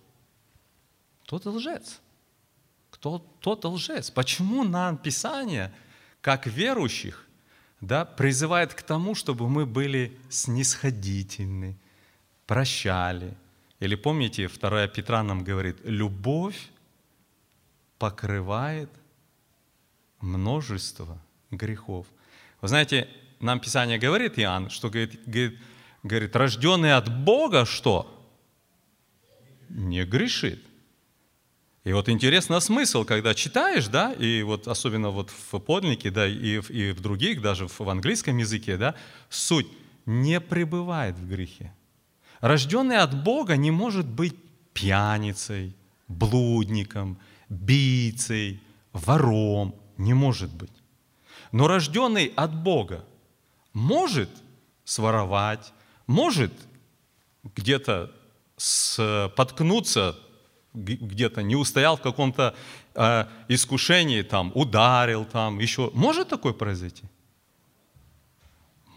[1.25, 2.01] Тот лжец.
[2.91, 4.11] Кто, тот лжец.
[4.11, 5.73] Почему нам Писание,
[6.21, 7.27] как верующих,
[7.81, 11.77] да, призывает к тому, чтобы мы были снисходительны,
[12.47, 13.35] прощали,
[13.81, 16.71] или помните, 2 Петра нам говорит, любовь
[17.99, 18.91] покрывает
[20.21, 21.19] множество
[21.51, 22.07] грехов.
[22.61, 23.09] Вы знаете,
[23.41, 25.59] нам Писание говорит, Иоанн, что говорит, говорит,
[26.03, 28.07] говорит рожденный от Бога что?
[29.71, 30.63] Не грешит.
[31.85, 36.59] И вот интересно смысл, когда читаешь, да, и вот особенно вот в подлиннике, да, и
[36.59, 38.95] в, и в других, даже в, в английском языке, да,
[39.31, 39.69] суть
[40.05, 41.73] не пребывает в грехе.
[42.41, 44.35] Рожденный от Бога не может быть
[44.73, 45.77] пьяницей,
[46.09, 47.19] блудником,
[47.49, 48.61] бийцей,
[48.93, 50.73] вором, не может быть.
[51.53, 53.05] Но рожденный от Бога
[53.73, 54.31] может
[54.85, 55.73] своровать,
[56.07, 56.53] может
[57.57, 58.11] где-то
[58.57, 60.17] споткнуться,
[60.75, 62.55] где-то не устоял в каком-то
[62.95, 65.91] э, искушении, там, ударил, там, еще.
[65.95, 67.05] Может такое произойти?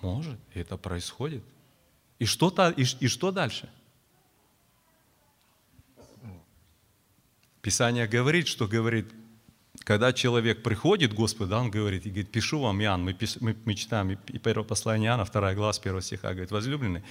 [0.01, 1.43] Может, это происходит.
[2.23, 3.69] И что, -то, и, и что дальше?
[7.61, 9.11] Писание говорит, что говорит,
[9.83, 13.75] когда человек приходит к Господу, он говорит, и говорит, пишу вам, Иоанн, мы, мы, мы
[13.75, 17.03] читаем и первое послание Иоанна, вторая глава с первого стиха, говорит, возлюбленный,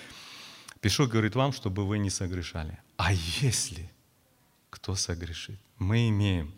[0.81, 2.79] пишу, говорит, вам, чтобы вы не согрешали.
[2.97, 3.91] А если
[4.71, 5.61] кто согрешит?
[5.79, 6.55] Мы имеем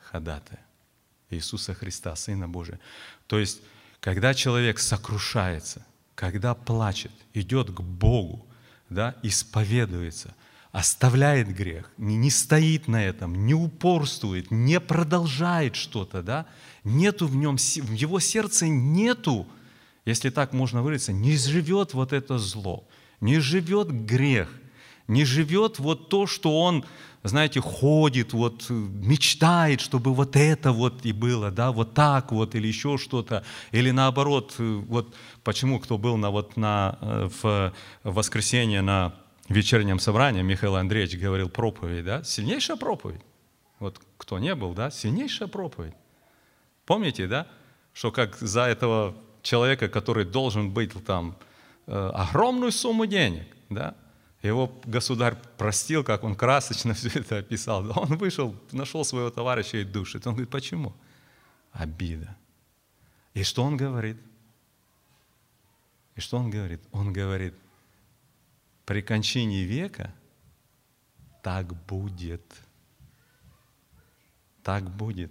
[0.00, 0.66] ходатая
[1.30, 2.80] Иисуса Христа, Сына Божия.
[3.28, 3.62] То есть,
[4.00, 5.86] когда человек сокрушается,
[6.16, 8.44] когда плачет, идет к Богу,
[8.90, 10.34] да, исповедуется,
[10.72, 16.46] оставляет грех, не, стоит на этом, не упорствует, не продолжает что-то, да,
[16.82, 19.46] нету в нем, в его сердце нету,
[20.04, 22.88] если так можно выразиться, не живет вот это зло,
[23.20, 24.50] не живет грех–
[25.08, 26.84] не живет вот то, что он,
[27.28, 32.66] знаете, ходит, вот мечтает, чтобы вот это вот и было, да, вот так вот или
[32.66, 35.14] еще что-то, или наоборот, вот
[35.44, 37.72] почему кто был на вот на э, в
[38.04, 39.14] воскресенье на
[39.48, 43.20] вечернем собрании, Михаил Андреевич говорил проповедь, да, сильнейшая проповедь.
[43.78, 45.94] Вот кто не был, да, сильнейшая проповедь.
[46.84, 47.46] Помните, да,
[47.92, 51.36] что как за этого человека, который должен быть там
[51.86, 53.94] э, огромную сумму денег, да,
[54.46, 57.86] его государь простил, как он красочно все это описал.
[57.98, 60.26] Он вышел, нашел своего товарища и душит.
[60.26, 60.94] Он говорит, почему?
[61.72, 62.36] Обида.
[63.34, 64.16] И что он говорит?
[66.14, 66.80] И что он говорит?
[66.92, 67.54] Он говорит,
[68.86, 70.14] при кончине века
[71.42, 72.42] так будет.
[74.62, 75.30] Так будет.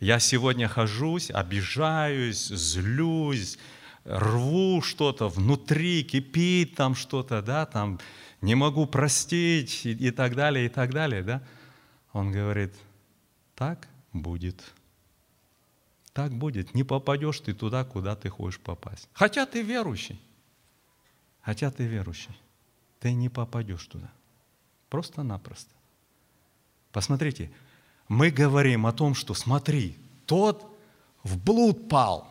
[0.00, 3.58] Я сегодня хожусь, обижаюсь, злюсь,
[4.04, 8.00] рву что-то внутри, кипит там что-то, да, там
[8.40, 11.42] не могу простить и, и так далее, и так далее, да.
[12.12, 12.74] Он говорит,
[13.54, 14.62] так будет.
[16.12, 16.74] Так будет.
[16.74, 19.08] Не попадешь ты туда, куда ты хочешь попасть.
[19.12, 20.20] Хотя ты верующий.
[21.40, 22.36] Хотя ты верующий.
[23.00, 24.12] Ты не попадешь туда.
[24.90, 25.72] Просто-напросто.
[26.92, 27.50] Посмотрите,
[28.08, 29.96] мы говорим о том, что смотри,
[30.26, 30.66] тот
[31.22, 32.28] в блуд пал,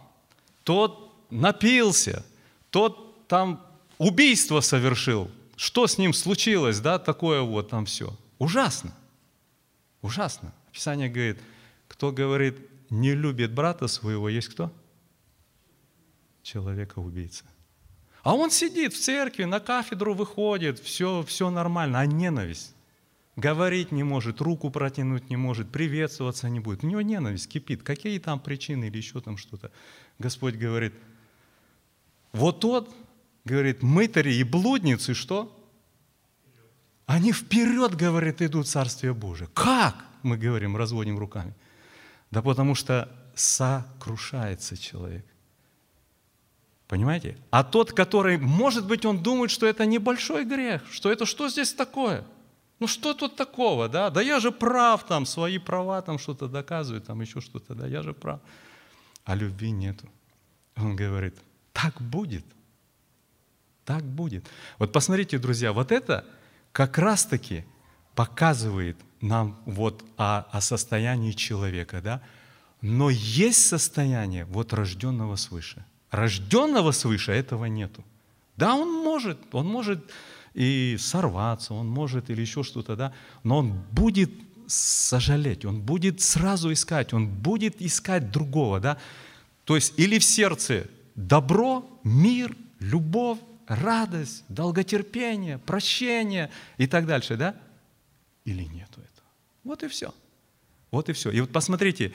[0.63, 2.25] тот напился,
[2.69, 3.65] тот там
[3.97, 5.31] убийство совершил.
[5.55, 8.17] Что с ним случилось, да, такое вот там все.
[8.39, 8.95] Ужасно.
[10.01, 10.53] Ужасно.
[10.71, 11.39] Писание говорит,
[11.87, 12.57] кто говорит,
[12.89, 14.71] не любит брата своего, есть кто?
[16.43, 17.45] Человека-убийца.
[18.23, 22.73] А он сидит в церкви, на кафедру выходит, все, все нормально, а ненависть.
[23.35, 26.83] Говорить не может, руку протянуть не может, приветствоваться не будет.
[26.83, 27.81] У него ненависть кипит.
[27.81, 29.71] Какие там причины или еще там что-то.
[30.19, 30.93] Господь говорит–
[32.33, 32.93] вот тот,
[33.45, 35.57] говорит, мытари и блудницы, что?
[37.05, 39.49] Они вперед, говорит, идут в Царствие Божие.
[39.53, 39.95] Как?
[40.23, 41.53] Мы говорим, разводим руками.
[42.29, 45.25] Да потому что сокрушается человек.
[46.87, 47.37] Понимаете?
[47.49, 51.73] А тот, который, может быть, он думает, что это небольшой грех, что это что здесь
[51.73, 52.25] такое?
[52.79, 54.09] Ну что тут такого, да?
[54.09, 58.01] Да я же прав там, свои права там что-то доказываю, там еще что-то, да, я
[58.01, 58.39] же прав.
[59.23, 60.09] А любви нету.
[60.75, 61.35] Он говорит,
[61.73, 62.45] так будет.
[63.85, 64.45] Так будет.
[64.77, 66.25] Вот посмотрите, друзья, вот это
[66.71, 67.65] как раз-таки
[68.15, 72.21] показывает нам вот о, о состоянии человека, да?
[72.81, 75.85] Но есть состояние вот рожденного свыше.
[76.09, 78.03] Рожденного свыше этого нету.
[78.57, 80.11] Да, он может, он может
[80.53, 83.13] и сорваться, он может или еще что-то, да,
[83.43, 84.31] но он будет
[84.67, 88.97] сожалеть, он будет сразу искать, он будет искать другого, да.
[89.65, 97.55] То есть или в сердце добро, мир, любовь, радость, долготерпение, прощение и так дальше, да?
[98.45, 99.27] Или нету этого?
[99.63, 100.13] Вот и все.
[100.89, 101.31] Вот и все.
[101.31, 102.13] И вот посмотрите,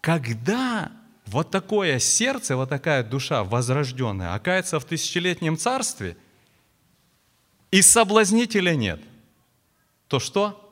[0.00, 0.90] когда
[1.26, 6.16] вот такое сердце, вот такая душа возрожденная окажется в тысячелетнем царстве,
[7.70, 9.00] и соблазнителя нет,
[10.08, 10.62] то что?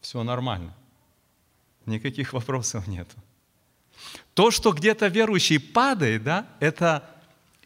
[0.00, 0.74] Все нормально.
[1.86, 3.08] Никаких вопросов нет.
[4.34, 7.08] То, что где-то верующий падает, да, это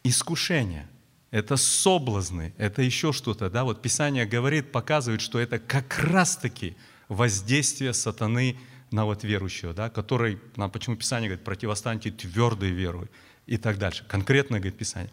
[0.03, 0.87] искушение,
[1.31, 3.49] это соблазны, это еще что-то.
[3.49, 3.63] Да?
[3.63, 6.75] Вот Писание говорит, показывает, что это как раз-таки
[7.07, 8.57] воздействие сатаны
[8.91, 13.07] на вот верующего, да, который, нам почему Писание говорит, противостаньте твердой верой
[13.47, 14.05] и так дальше.
[14.07, 15.11] Конкретно говорит Писание.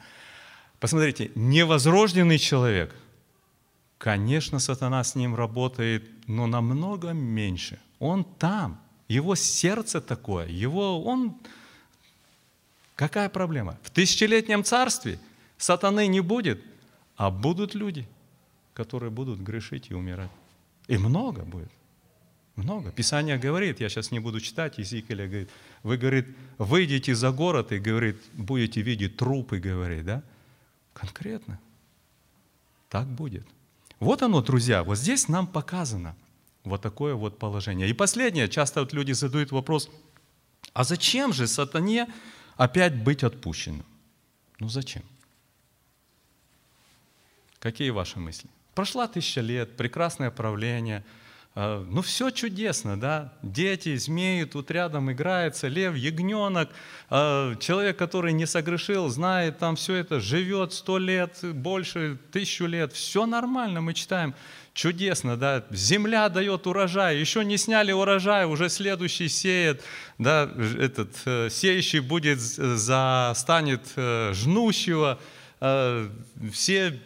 [0.80, 2.94] Посмотрите, невозрожденный человек,
[3.98, 7.80] конечно, сатана с ним работает, но намного меньше.
[7.98, 11.36] Он там, его сердце такое, его, он...
[12.94, 13.78] Какая проблема?
[13.82, 15.18] В тысячелетнем царстве
[15.56, 16.60] сатаны не будет,
[17.16, 18.08] а будут люди,
[18.74, 20.30] которые будут грешить и умирать.
[20.88, 21.70] И много будет.
[22.56, 22.90] Много.
[22.90, 25.50] Писание говорит, я сейчас не буду читать, Иезекииля говорит,
[25.84, 26.26] вы, говорит,
[26.58, 30.22] выйдете за город и, говорит, будете видеть трупы, говорит, да?
[30.92, 31.60] Конкретно.
[32.88, 33.46] Так будет.
[34.00, 36.16] Вот оно, друзья, вот здесь нам показано
[36.64, 37.88] вот такое вот положение.
[37.88, 39.90] И последнее, часто вот люди задают вопрос,
[40.72, 42.06] а зачем же сатане
[42.56, 43.86] опять быть отпущенным?
[44.58, 45.02] Ну зачем?
[47.58, 48.48] Какие ваши мысли?
[48.74, 51.04] Прошла тысяча лет, прекрасное правление–
[51.60, 53.32] а, ну, все чудесно, да.
[53.42, 56.70] Дети, змеи, тут рядом играется, лев, ягненок.
[57.10, 62.92] А, человек, который не согрешил, знает там все это, живет сто лет, больше, тысячу лет.
[62.92, 64.36] Все нормально, мы читаем.
[64.78, 65.64] Чудесно, да.
[65.72, 67.18] Земля дает урожай.
[67.18, 69.82] Еще не сняли урожай, уже следующий сеет.
[70.18, 70.48] Да,
[70.78, 75.18] этот э, сеющий будет, за, станет э, жнущего.
[75.58, 76.08] А,
[76.52, 76.96] все,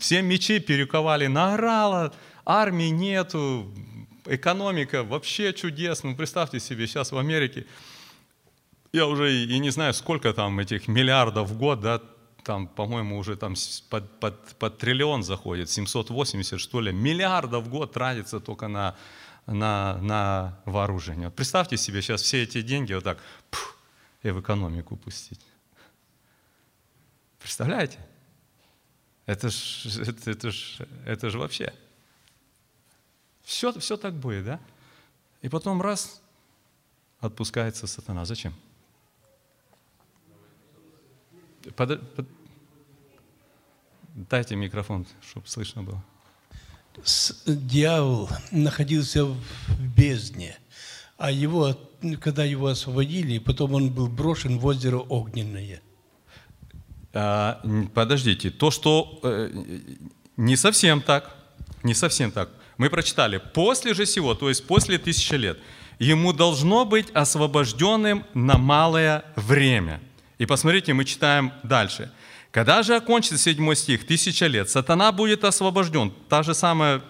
[0.00, 2.10] все мечи перековали на
[2.46, 3.70] армии нету,
[4.24, 6.12] экономика вообще чудесна.
[6.12, 7.66] Ну, представьте себе, сейчас в Америке,
[8.94, 12.00] я уже и не знаю, сколько там этих миллиардов в год, да,
[12.46, 13.54] там, по-моему, уже там
[13.90, 18.94] под, под, под триллион заходит, 780, что ли, миллиардов в год тратится только на,
[19.46, 21.26] на, на вооружение.
[21.26, 23.18] Вот представьте себе сейчас все эти деньги вот так
[23.50, 23.76] пух,
[24.22, 25.40] и в экономику пустить.
[27.40, 27.98] Представляете?
[29.26, 31.74] Это ж, это, это ж, это ж вообще.
[33.42, 34.60] Все, все так будет, да?
[35.42, 36.22] И потом раз,
[37.18, 38.24] отпускается сатана.
[38.24, 38.54] Зачем?
[41.74, 42.26] Под, под...
[44.14, 46.02] Дайте микрофон, чтобы слышно было.
[47.46, 49.38] Дьявол находился в
[49.96, 50.56] бездне,
[51.18, 51.76] а его,
[52.20, 55.82] когда его освободили, потом он был брошен в озеро Огненное.
[57.12, 57.60] А,
[57.94, 59.50] подождите, то, что э,
[60.36, 61.34] не совсем так,
[61.82, 62.50] не совсем так.
[62.78, 65.58] Мы прочитали, после же всего, то есть после тысячи лет,
[65.98, 70.00] ему должно быть освобожденным на малое время.
[70.38, 72.10] И посмотрите, мы читаем дальше.
[72.50, 76.12] Когда же окончится седьмой стих, тысяча лет, сатана будет освобожден.
[76.28, 77.02] Та же самая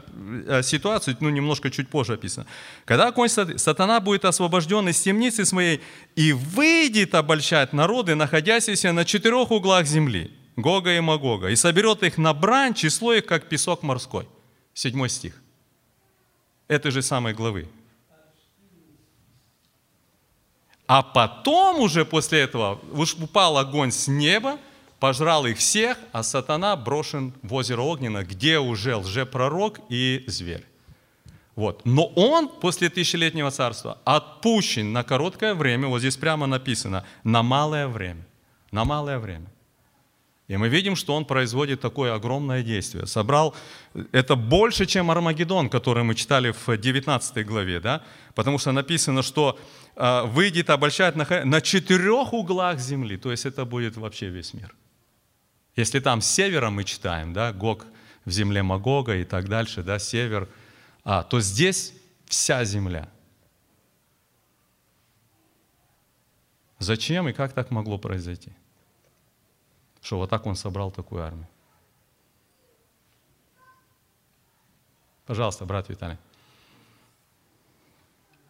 [0.47, 2.47] э, ситуация, ну немножко чуть позже описано.
[2.85, 5.81] Когда окончится, сатана будет освобожден из темницы своей
[6.17, 12.19] и выйдет обольщать народы, находящиеся на четырех углах земли, Гога и Магога, и соберет их
[12.19, 14.27] на брань, число их, как песок морской.
[14.75, 15.35] Седьмой стих
[16.69, 17.69] этой же самой главы.
[20.87, 22.81] А потом уже после этого
[23.21, 24.59] упал огонь с неба,
[25.01, 30.65] пожрал их всех, а сатана брошен в озеро Огненно, где уже лжепророк и зверь.
[31.57, 31.83] Вот.
[31.85, 37.89] Но он после тысячелетнего царства отпущен на короткое время, вот здесь прямо написано, на малое
[37.89, 38.27] время.
[38.71, 39.47] На малое время.
[40.49, 43.07] И мы видим, что он производит такое огромное действие.
[43.07, 43.55] Собрал,
[44.13, 48.05] это больше, чем Армагеддон, который мы читали в 19 главе, да?
[48.35, 49.59] потому что написано, что
[49.97, 54.73] э, выйдет обольщать на, на четырех углах земли, то есть это будет вообще весь мир.
[55.75, 57.85] Если там с севера мы читаем, да, Гог
[58.25, 60.49] в земле Магога и так дальше, да, север,
[61.03, 61.93] а, то здесь
[62.27, 63.09] вся земля.
[66.79, 68.53] Зачем и как так могло произойти?
[70.07, 71.49] Что вот так он собрал такую армию.
[75.27, 76.17] Пожалуйста, брат Виталий.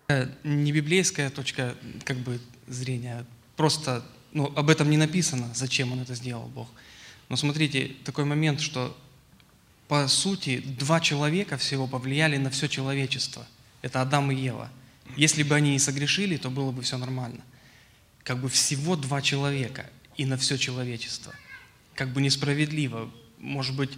[0.08, 1.74] Э, не библейская точка
[2.04, 3.24] как бы зрения,
[3.56, 6.68] просто ну, об этом не написано, зачем он это сделал, Бог.
[7.30, 8.94] Но смотрите, такой момент, что
[9.88, 13.46] по сути два человека всего повлияли на все человечество.
[13.80, 14.68] Это Адам и Ева.
[15.16, 17.40] Если бы они и согрешили, то было бы все нормально.
[18.24, 19.86] Как бы всего два человека
[20.18, 21.32] и на все человечество–
[21.96, 23.10] как бы несправедливо.
[23.38, 23.90] Может быть,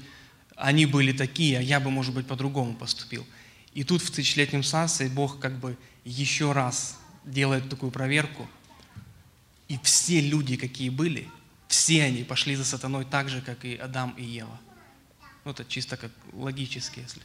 [0.57, 3.27] они были такие, а я бы, может быть, по-другому поступил.
[3.75, 8.49] И тут в тысячелетнем царстве Бог как бы еще раз делает такую проверку.
[9.69, 11.29] И все люди, какие были,
[11.69, 14.59] все они пошли за сатаной так же, как и Адам и Ева.
[15.45, 17.23] Ну, это чисто как логически, если.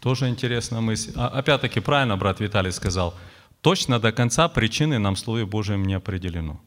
[0.00, 1.12] Тоже интересная мысль.
[1.14, 3.14] А, опять-таки, правильно брат Виталий сказал,
[3.60, 6.60] точно до конца причины нам Слове Божьем не определено.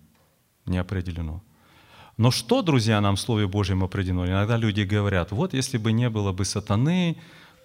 [0.65, 1.43] Не определено.
[2.17, 4.25] Но что, друзья, нам в Слове Божьем определено?
[4.25, 7.17] Иногда люди говорят, вот если бы не было бы сатаны,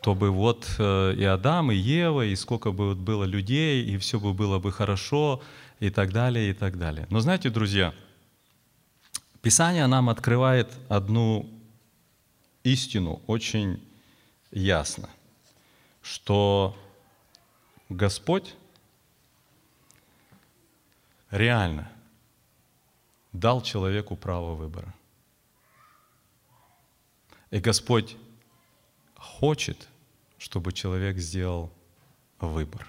[0.03, 3.97] то бы вот э, и Адам, и Ева, и сколько бы вот было людей, и
[3.99, 5.41] все бы было бы хорошо,
[5.79, 7.07] и так далее, и так далее.
[7.11, 7.95] Но знаете, друзья,
[9.43, 11.49] Писание нам открывает одну
[12.63, 13.83] истину очень
[14.51, 15.09] ясно,
[16.03, 16.77] что
[17.89, 18.55] Господь
[21.31, 21.91] реально
[23.33, 24.95] дал человеку право выбора.
[27.51, 28.17] И Господь
[29.17, 29.89] хочет,
[30.39, 31.73] чтобы человек сделал
[32.39, 32.87] выбор.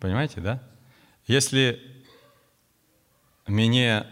[0.00, 0.62] Понимаете, да?
[1.26, 1.80] Если
[3.46, 4.06] мне,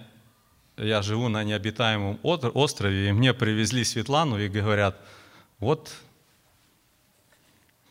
[0.77, 5.01] я живу на необитаемом острове, и мне привезли Светлану и говорят,
[5.59, 5.93] вот,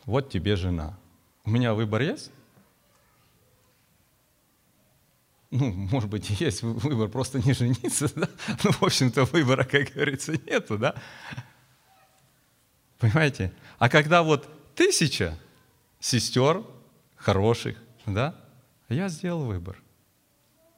[0.04, 0.96] вот тебе жена.
[1.44, 2.30] У меня выбор есть?
[5.58, 8.28] Ну, может быть, есть выбор просто не жениться, да?
[8.64, 10.94] Ну, в общем-то, выбора, как говорится, нету, да?
[12.98, 13.52] Понимаете?
[13.78, 15.38] А когда вот тысяча
[16.00, 16.62] сестер
[17.16, 17.76] хороших,
[18.06, 18.34] да,
[18.88, 19.76] я сделал выбор.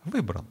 [0.04, 0.44] Выбрал.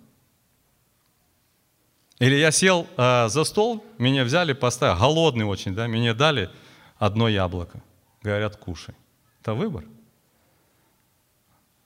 [2.20, 6.50] Или я сел э, за стол, меня взяли, поставили, голодный очень, да, мне дали
[6.98, 7.82] одно яблоко.
[8.24, 8.96] Говорят, кушай.
[9.42, 9.84] Это выбор.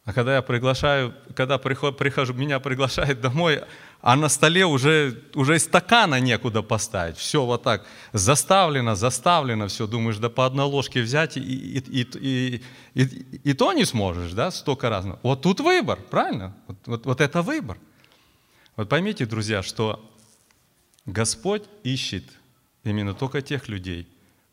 [0.04, 3.62] А когда я приглашаю, когда прихожу, меня приглашают домой,
[4.02, 7.18] а на столе уже, уже стакана некуда поставить.
[7.18, 9.86] Все вот так заставлено, заставлено, все.
[9.86, 12.64] Думаешь, да по одной ложке взять и, и, и, и,
[12.96, 13.04] и,
[13.44, 15.20] и то не сможешь, да, столько разного.
[15.22, 16.56] Вот тут выбор, правильно?
[16.66, 17.78] Вот, вот, вот это выбор.
[18.76, 20.04] Вот поймите, друзья, что
[21.06, 22.24] Господь ищет
[22.84, 24.08] именно только тех людей,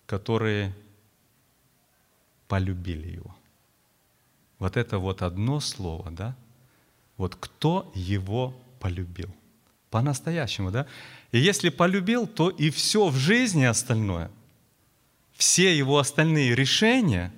[0.04, 0.74] которые
[2.48, 3.37] полюбили Его.
[4.58, 6.36] Вот это вот одно слово, да?
[7.16, 9.34] Вот кто его полюбил?
[9.90, 10.86] По-настоящему, да?
[11.32, 14.30] И если полюбил, то и все в жизни остальное,
[15.32, 17.32] все его остальные решения,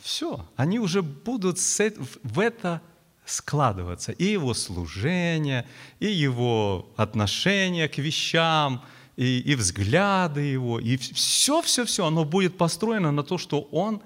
[0.00, 2.80] все, они уже будут в это
[3.24, 4.12] складываться.
[4.12, 5.66] И его служение,
[5.98, 8.82] и его отношение к вещам,
[9.16, 14.02] и, и взгляды его, и все-все-все, оно будет построено на то, что он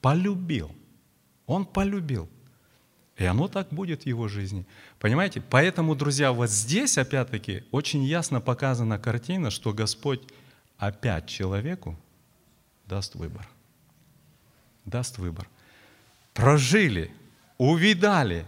[0.00, 0.70] полюбил.
[1.48, 2.28] Он полюбил.
[3.16, 4.64] И оно так будет в его жизни.
[5.00, 5.40] Понимаете?
[5.40, 10.20] Поэтому, друзья, вот здесь, опять-таки, очень ясно показана картина, что Господь
[10.76, 11.98] опять человеку
[12.86, 13.48] даст выбор.
[14.84, 15.48] Даст выбор.
[16.32, 17.10] Прожили,
[17.56, 18.46] увидали,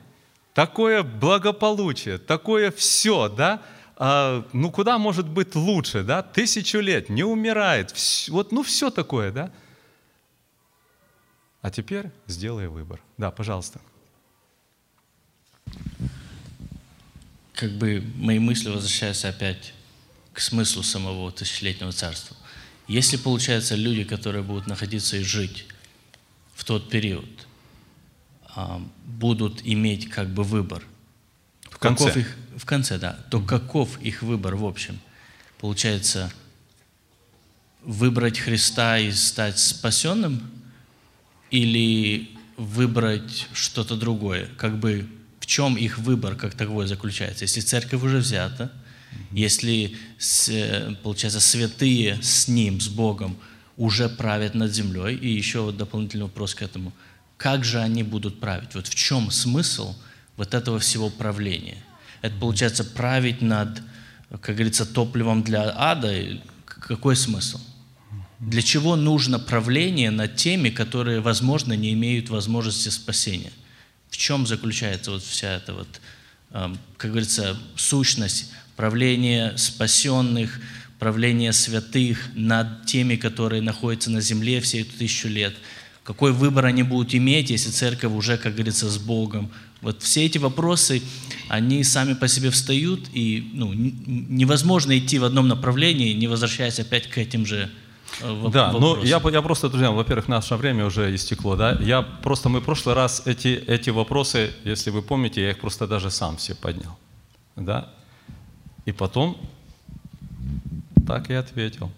[0.54, 3.62] такое благополучие, такое все, да?
[3.96, 6.22] А, ну куда может быть лучше, да?
[6.22, 9.50] Тысячу лет, не умирает, все, вот ну все такое, да?
[11.62, 13.00] А теперь сделай выбор.
[13.18, 13.80] Да, пожалуйста.
[17.54, 19.74] Как бы мои мысли возвращаются опять
[20.32, 22.36] к смыслу самого тысячелетнего царства.
[22.88, 25.66] Если, получается, люди, которые будут находиться и жить
[26.54, 27.28] в тот период,
[28.56, 30.82] а, будут иметь как бы выбор,
[31.70, 34.98] в конце, каков их, в конце да, то каков их выбор в общем?
[35.58, 36.32] Получается,
[37.82, 40.50] выбрать Христа и стать спасенным–
[41.50, 44.48] или выбрать что-то другое?
[44.56, 45.08] Как бы
[45.40, 47.44] в чем их выбор как таковой заключается?
[47.44, 48.70] Если церковь уже взята,
[49.32, 49.96] если,
[51.02, 53.36] получается, святые с Ним, с Богом,
[53.76, 56.92] уже правят над землей, и еще вот дополнительный вопрос к этому,
[57.36, 58.74] как же они будут править?
[58.74, 59.96] Вот в чем смысл
[60.36, 61.82] вот этого всего правления?
[62.20, 63.80] Это получается править над,
[64.28, 66.14] как говорится, топливом для ада?
[66.66, 67.58] Какой смысл?
[68.40, 73.52] Для чего нужно правление над теми, которые, возможно, не имеют возможности спасения?
[74.08, 76.00] В чем заключается вот вся эта вот,
[76.52, 80.58] эм, как говорится, сущность правления спасенных,
[80.98, 85.54] правления святых над теми, которые находятся на земле все эту тысячу лет?
[86.02, 89.50] Какой выбор они будут иметь, если церковь уже, как говорится, с Богом?
[89.82, 91.02] Вот все эти вопросы,
[91.48, 97.06] они сами по себе встают, и ну, невозможно идти в одном направлении, не возвращаясь опять
[97.06, 97.70] к этим же
[98.20, 101.72] Э, да, ну я, я просто, друзья, во-первых, наше время уже истекло, да.
[101.80, 105.86] Я просто, мы в прошлый раз эти, эти вопросы, если вы помните, я их просто
[105.86, 106.96] даже сам все поднял,
[107.56, 107.88] да.
[108.86, 109.36] И потом
[111.06, 111.90] так и ответил.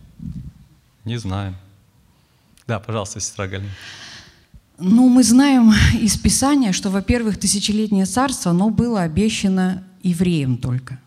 [1.05, 1.57] Не знаем.
[2.67, 3.71] Да, пожалуйста, сестра Галина.
[4.79, 10.99] Ну, мы знаем из Писания, что, во-первых, тысячелетнее царство, оно было обещано евреям только.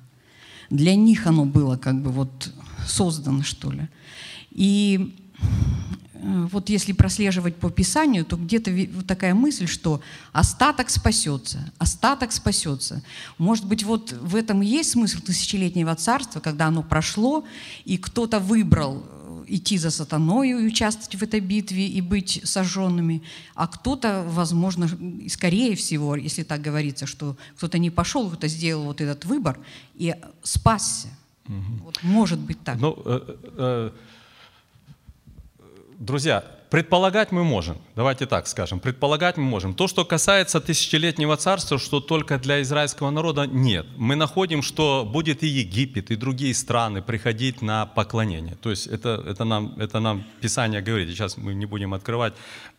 [0.70, 2.52] Для них оно было как бы вот
[2.88, 3.88] создано, что ли.
[4.56, 5.14] И
[6.14, 10.02] э, вот если прослеживать по Писанию, то где-то вот такая мысль, что
[10.32, 13.04] остаток спасется, остаток спасется.
[13.38, 17.44] Может быть, вот в этом и есть смысл тысячелетнего царства, когда оно прошло,
[17.84, 23.24] и кто-то выбрал э, идти за сатаною и участвовать в этой битве и быть сожженными,
[23.54, 24.90] а кто-то, возможно,
[25.28, 29.60] скорее всего, если так говорится, что кто-то не пошел, кто-то сделал вот этот выбор
[29.96, 31.10] и спасся.
[31.48, 32.80] Вот может быть так.
[32.80, 33.92] Ну, э, э,
[36.00, 37.78] друзья, предполагать мы можем.
[37.96, 38.80] Давайте так скажем.
[38.80, 39.74] Предполагать мы можем.
[39.74, 43.86] То, что касается тысячелетнего царства, что только для израильского народа, нет.
[43.98, 48.56] Мы находим, что будет и Египет, и другие страны приходить на поклонение.
[48.56, 51.10] То есть это, это, нам, это нам Писание говорит.
[51.10, 52.34] Сейчас мы не будем открывать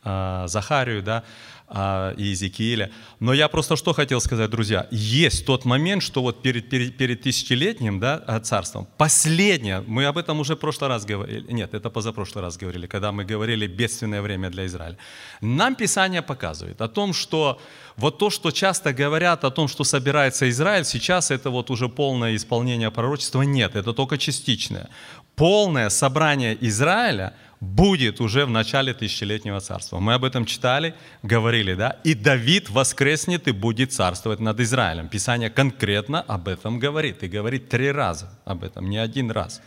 [0.05, 1.23] э, Захарию, да,
[1.69, 2.91] и Иезекииля.
[3.19, 4.87] Но я просто что хотел сказать, друзья.
[4.93, 10.17] Есть тот момент, что вот перед, перед, перед тысячелетним да, а, царством, последнее, мы об
[10.17, 14.23] этом уже в прошлый раз говорили, нет, это позапрошлый раз говорили, когда мы говорили бедственное
[14.23, 14.97] время для Израиля.
[15.41, 17.61] Нам Писание показывает о том, что
[17.97, 22.37] вот то, что часто говорят о том, что собирается Израиль, сейчас это вот уже полное
[22.37, 24.89] исполнение пророчества, нет, это только частичное.
[25.35, 29.99] Полное собрание Израиля– будет уже в начале тысячелетнего царства.
[29.99, 31.97] Мы об этом читали, говорили, да?
[32.05, 35.09] И Давид воскреснет и будет царствовать над Израилем.
[35.09, 37.23] Писание конкретно об этом говорит.
[37.23, 39.63] И говорит три раза об этом, не один раз.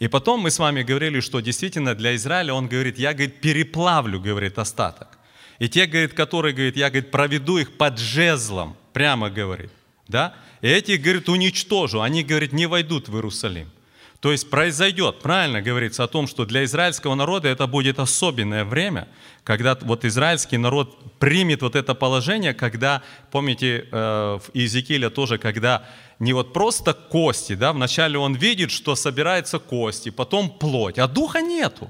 [0.00, 4.20] И потом мы с вами говорили, что действительно для Израиля он говорит, я, говорит, переплавлю,
[4.20, 5.18] говорит, остаток.
[5.58, 9.70] И те, говорит, которые, говорит, я, говорит, проведу их под жезлом, прямо говорит,
[10.06, 10.34] да?
[10.60, 13.70] И эти, говорит, уничтожу, они, говорит, не войдут в Иерусалим.
[14.20, 19.06] То есть произойдет, правильно говорится о том, что для израильского народа это будет особенное время,
[19.44, 25.84] когда вот израильский народ примет вот это положение, когда, помните, э, в Иезекииле тоже, когда
[26.18, 31.40] не вот просто кости, да, вначале он видит, что собираются кости, потом плоть, а духа
[31.40, 31.88] нету.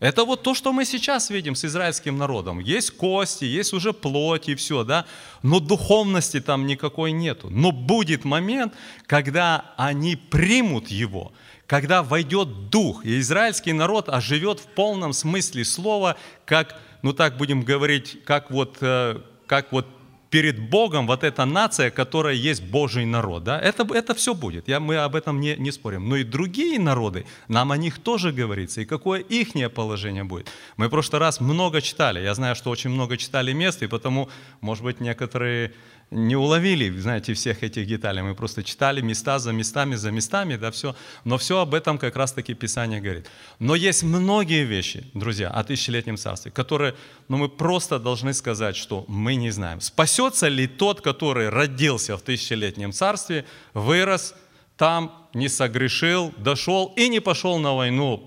[0.00, 2.58] Это вот то, что мы сейчас видим с израильским народом.
[2.58, 5.04] Есть кости, есть уже плоть и все, да,
[5.44, 7.50] но духовности там никакой нету.
[7.50, 8.74] Но будет момент,
[9.06, 11.30] когда они примут его–
[11.72, 17.62] когда войдет дух, и израильский народ оживет в полном смысле слова, как, ну так будем
[17.62, 19.86] говорить, как вот, э, как вот
[20.28, 23.44] перед Богом вот эта нация, которая есть Божий народ.
[23.44, 23.58] Да?
[23.58, 26.10] Это, это все будет, я, мы об этом не, не спорим.
[26.10, 30.50] Но и другие народы, нам о них тоже говорится, и какое их положение будет.
[30.76, 34.28] Мы в прошлый раз много читали, я знаю, что очень много читали мест, и потому,
[34.60, 35.72] может быть, некоторые
[36.12, 38.22] не уловили, знаете, всех этих деталей.
[38.22, 40.94] Мы просто читали места за местами, за местами, да, все.
[41.24, 43.26] Но все об этом как раз-таки Писание говорит.
[43.58, 46.94] Но есть многие вещи, друзья, о тысячелетнем царстве, которые,
[47.28, 49.80] ну, мы просто должны сказать, что мы не знаем.
[49.80, 54.34] Спасется ли тот, который родился в тысячелетнем царстве, вырос
[54.76, 58.22] там, не согрешил, дошел и не пошел на войну,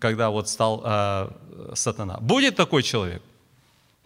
[0.00, 1.30] когда вот стал э,
[1.74, 2.18] сатана.
[2.20, 3.22] Будет такой человек?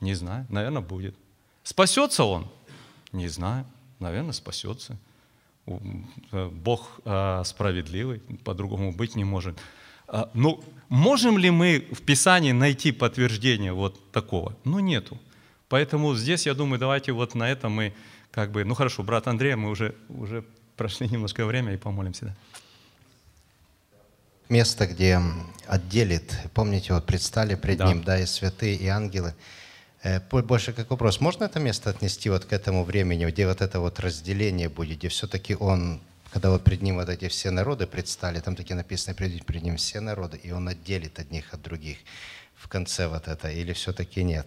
[0.00, 1.16] Не знаю, наверное, будет.
[1.64, 2.46] Спасется он?
[3.16, 3.64] Не знаю,
[3.98, 4.98] наверное, спасется.
[5.66, 9.58] Э, Бог э, справедливый, по-другому быть не может.
[10.06, 14.54] А, ну, можем ли мы в Писании найти подтверждение вот такого?
[14.64, 15.18] Ну, нету.
[15.68, 17.94] Поэтому здесь, я думаю, давайте вот на этом мы
[18.30, 18.64] как бы...
[18.64, 20.44] Ну, хорошо, брат Андрей, мы уже, уже
[20.76, 22.26] прошли немножко время и помолимся.
[22.26, 22.36] Да?
[24.50, 25.20] Место, где
[25.66, 27.86] отделит, помните, вот предстали пред да.
[27.88, 29.34] ним, да, и святые, и ангелы–
[30.30, 34.00] больше как вопрос, можно это место отнести вот к этому времени, где вот это вот
[34.00, 36.00] разделение будет, где все-таки он,
[36.30, 39.76] когда вот пред ним вот эти все народы предстали, там таки написано, придут пред ним
[39.76, 41.98] все народы, и он отделит одних от других
[42.54, 44.46] в конце вот это, или все-таки нет?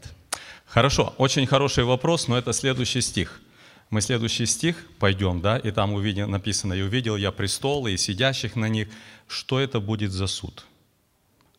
[0.66, 3.42] Хорошо, очень хороший вопрос, но это следующий стих.
[3.90, 8.56] Мы следующий стих пойдем, да, и там увидел, написано, «И увидел я престолы и сидящих
[8.56, 8.88] на них».
[9.28, 10.66] Что это будет за суд?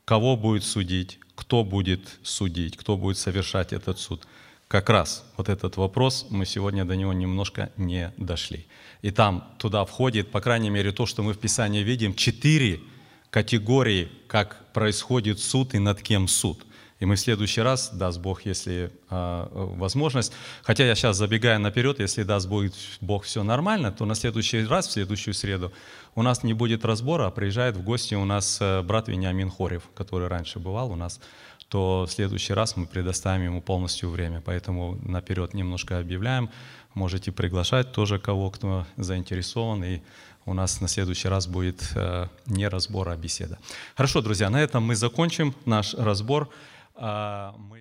[0.05, 1.19] Кого будет судить?
[1.41, 4.27] Кто будет судить, кто будет совершать этот суд.
[4.69, 8.67] Как раз вот этот вопрос, мы сегодня до него немножко не дошли.
[9.01, 12.81] И там туда входит, по крайней мере, то, что мы в Писании видим, четыре
[13.31, 16.61] категории, как происходит суд и над кем суд.
[16.99, 21.99] И мы в следующий раз, даст Бог, если э, возможность, хотя я сейчас забегаю наперед,
[21.99, 22.65] если даст Бог,
[23.01, 25.73] Бог все нормально, то на следующий раз, в следующую среду,
[26.15, 29.89] у нас не будет разбора, а приезжает в гости у нас э, брат Вениамин Хорев,
[29.95, 31.21] который раньше бывал у нас,
[31.69, 34.43] то в следующий раз мы предоставим ему полностью время.
[34.45, 36.51] Поэтому наперед немножко объявляем.
[36.95, 40.01] Можете приглашать тоже кого, кто заинтересован, и
[40.47, 43.59] у нас на следующий раз будет э, не разбор, а беседа.
[43.97, 46.51] Хорошо, друзья, на этом мы закончим наш разбор.
[46.97, 47.79] А, мы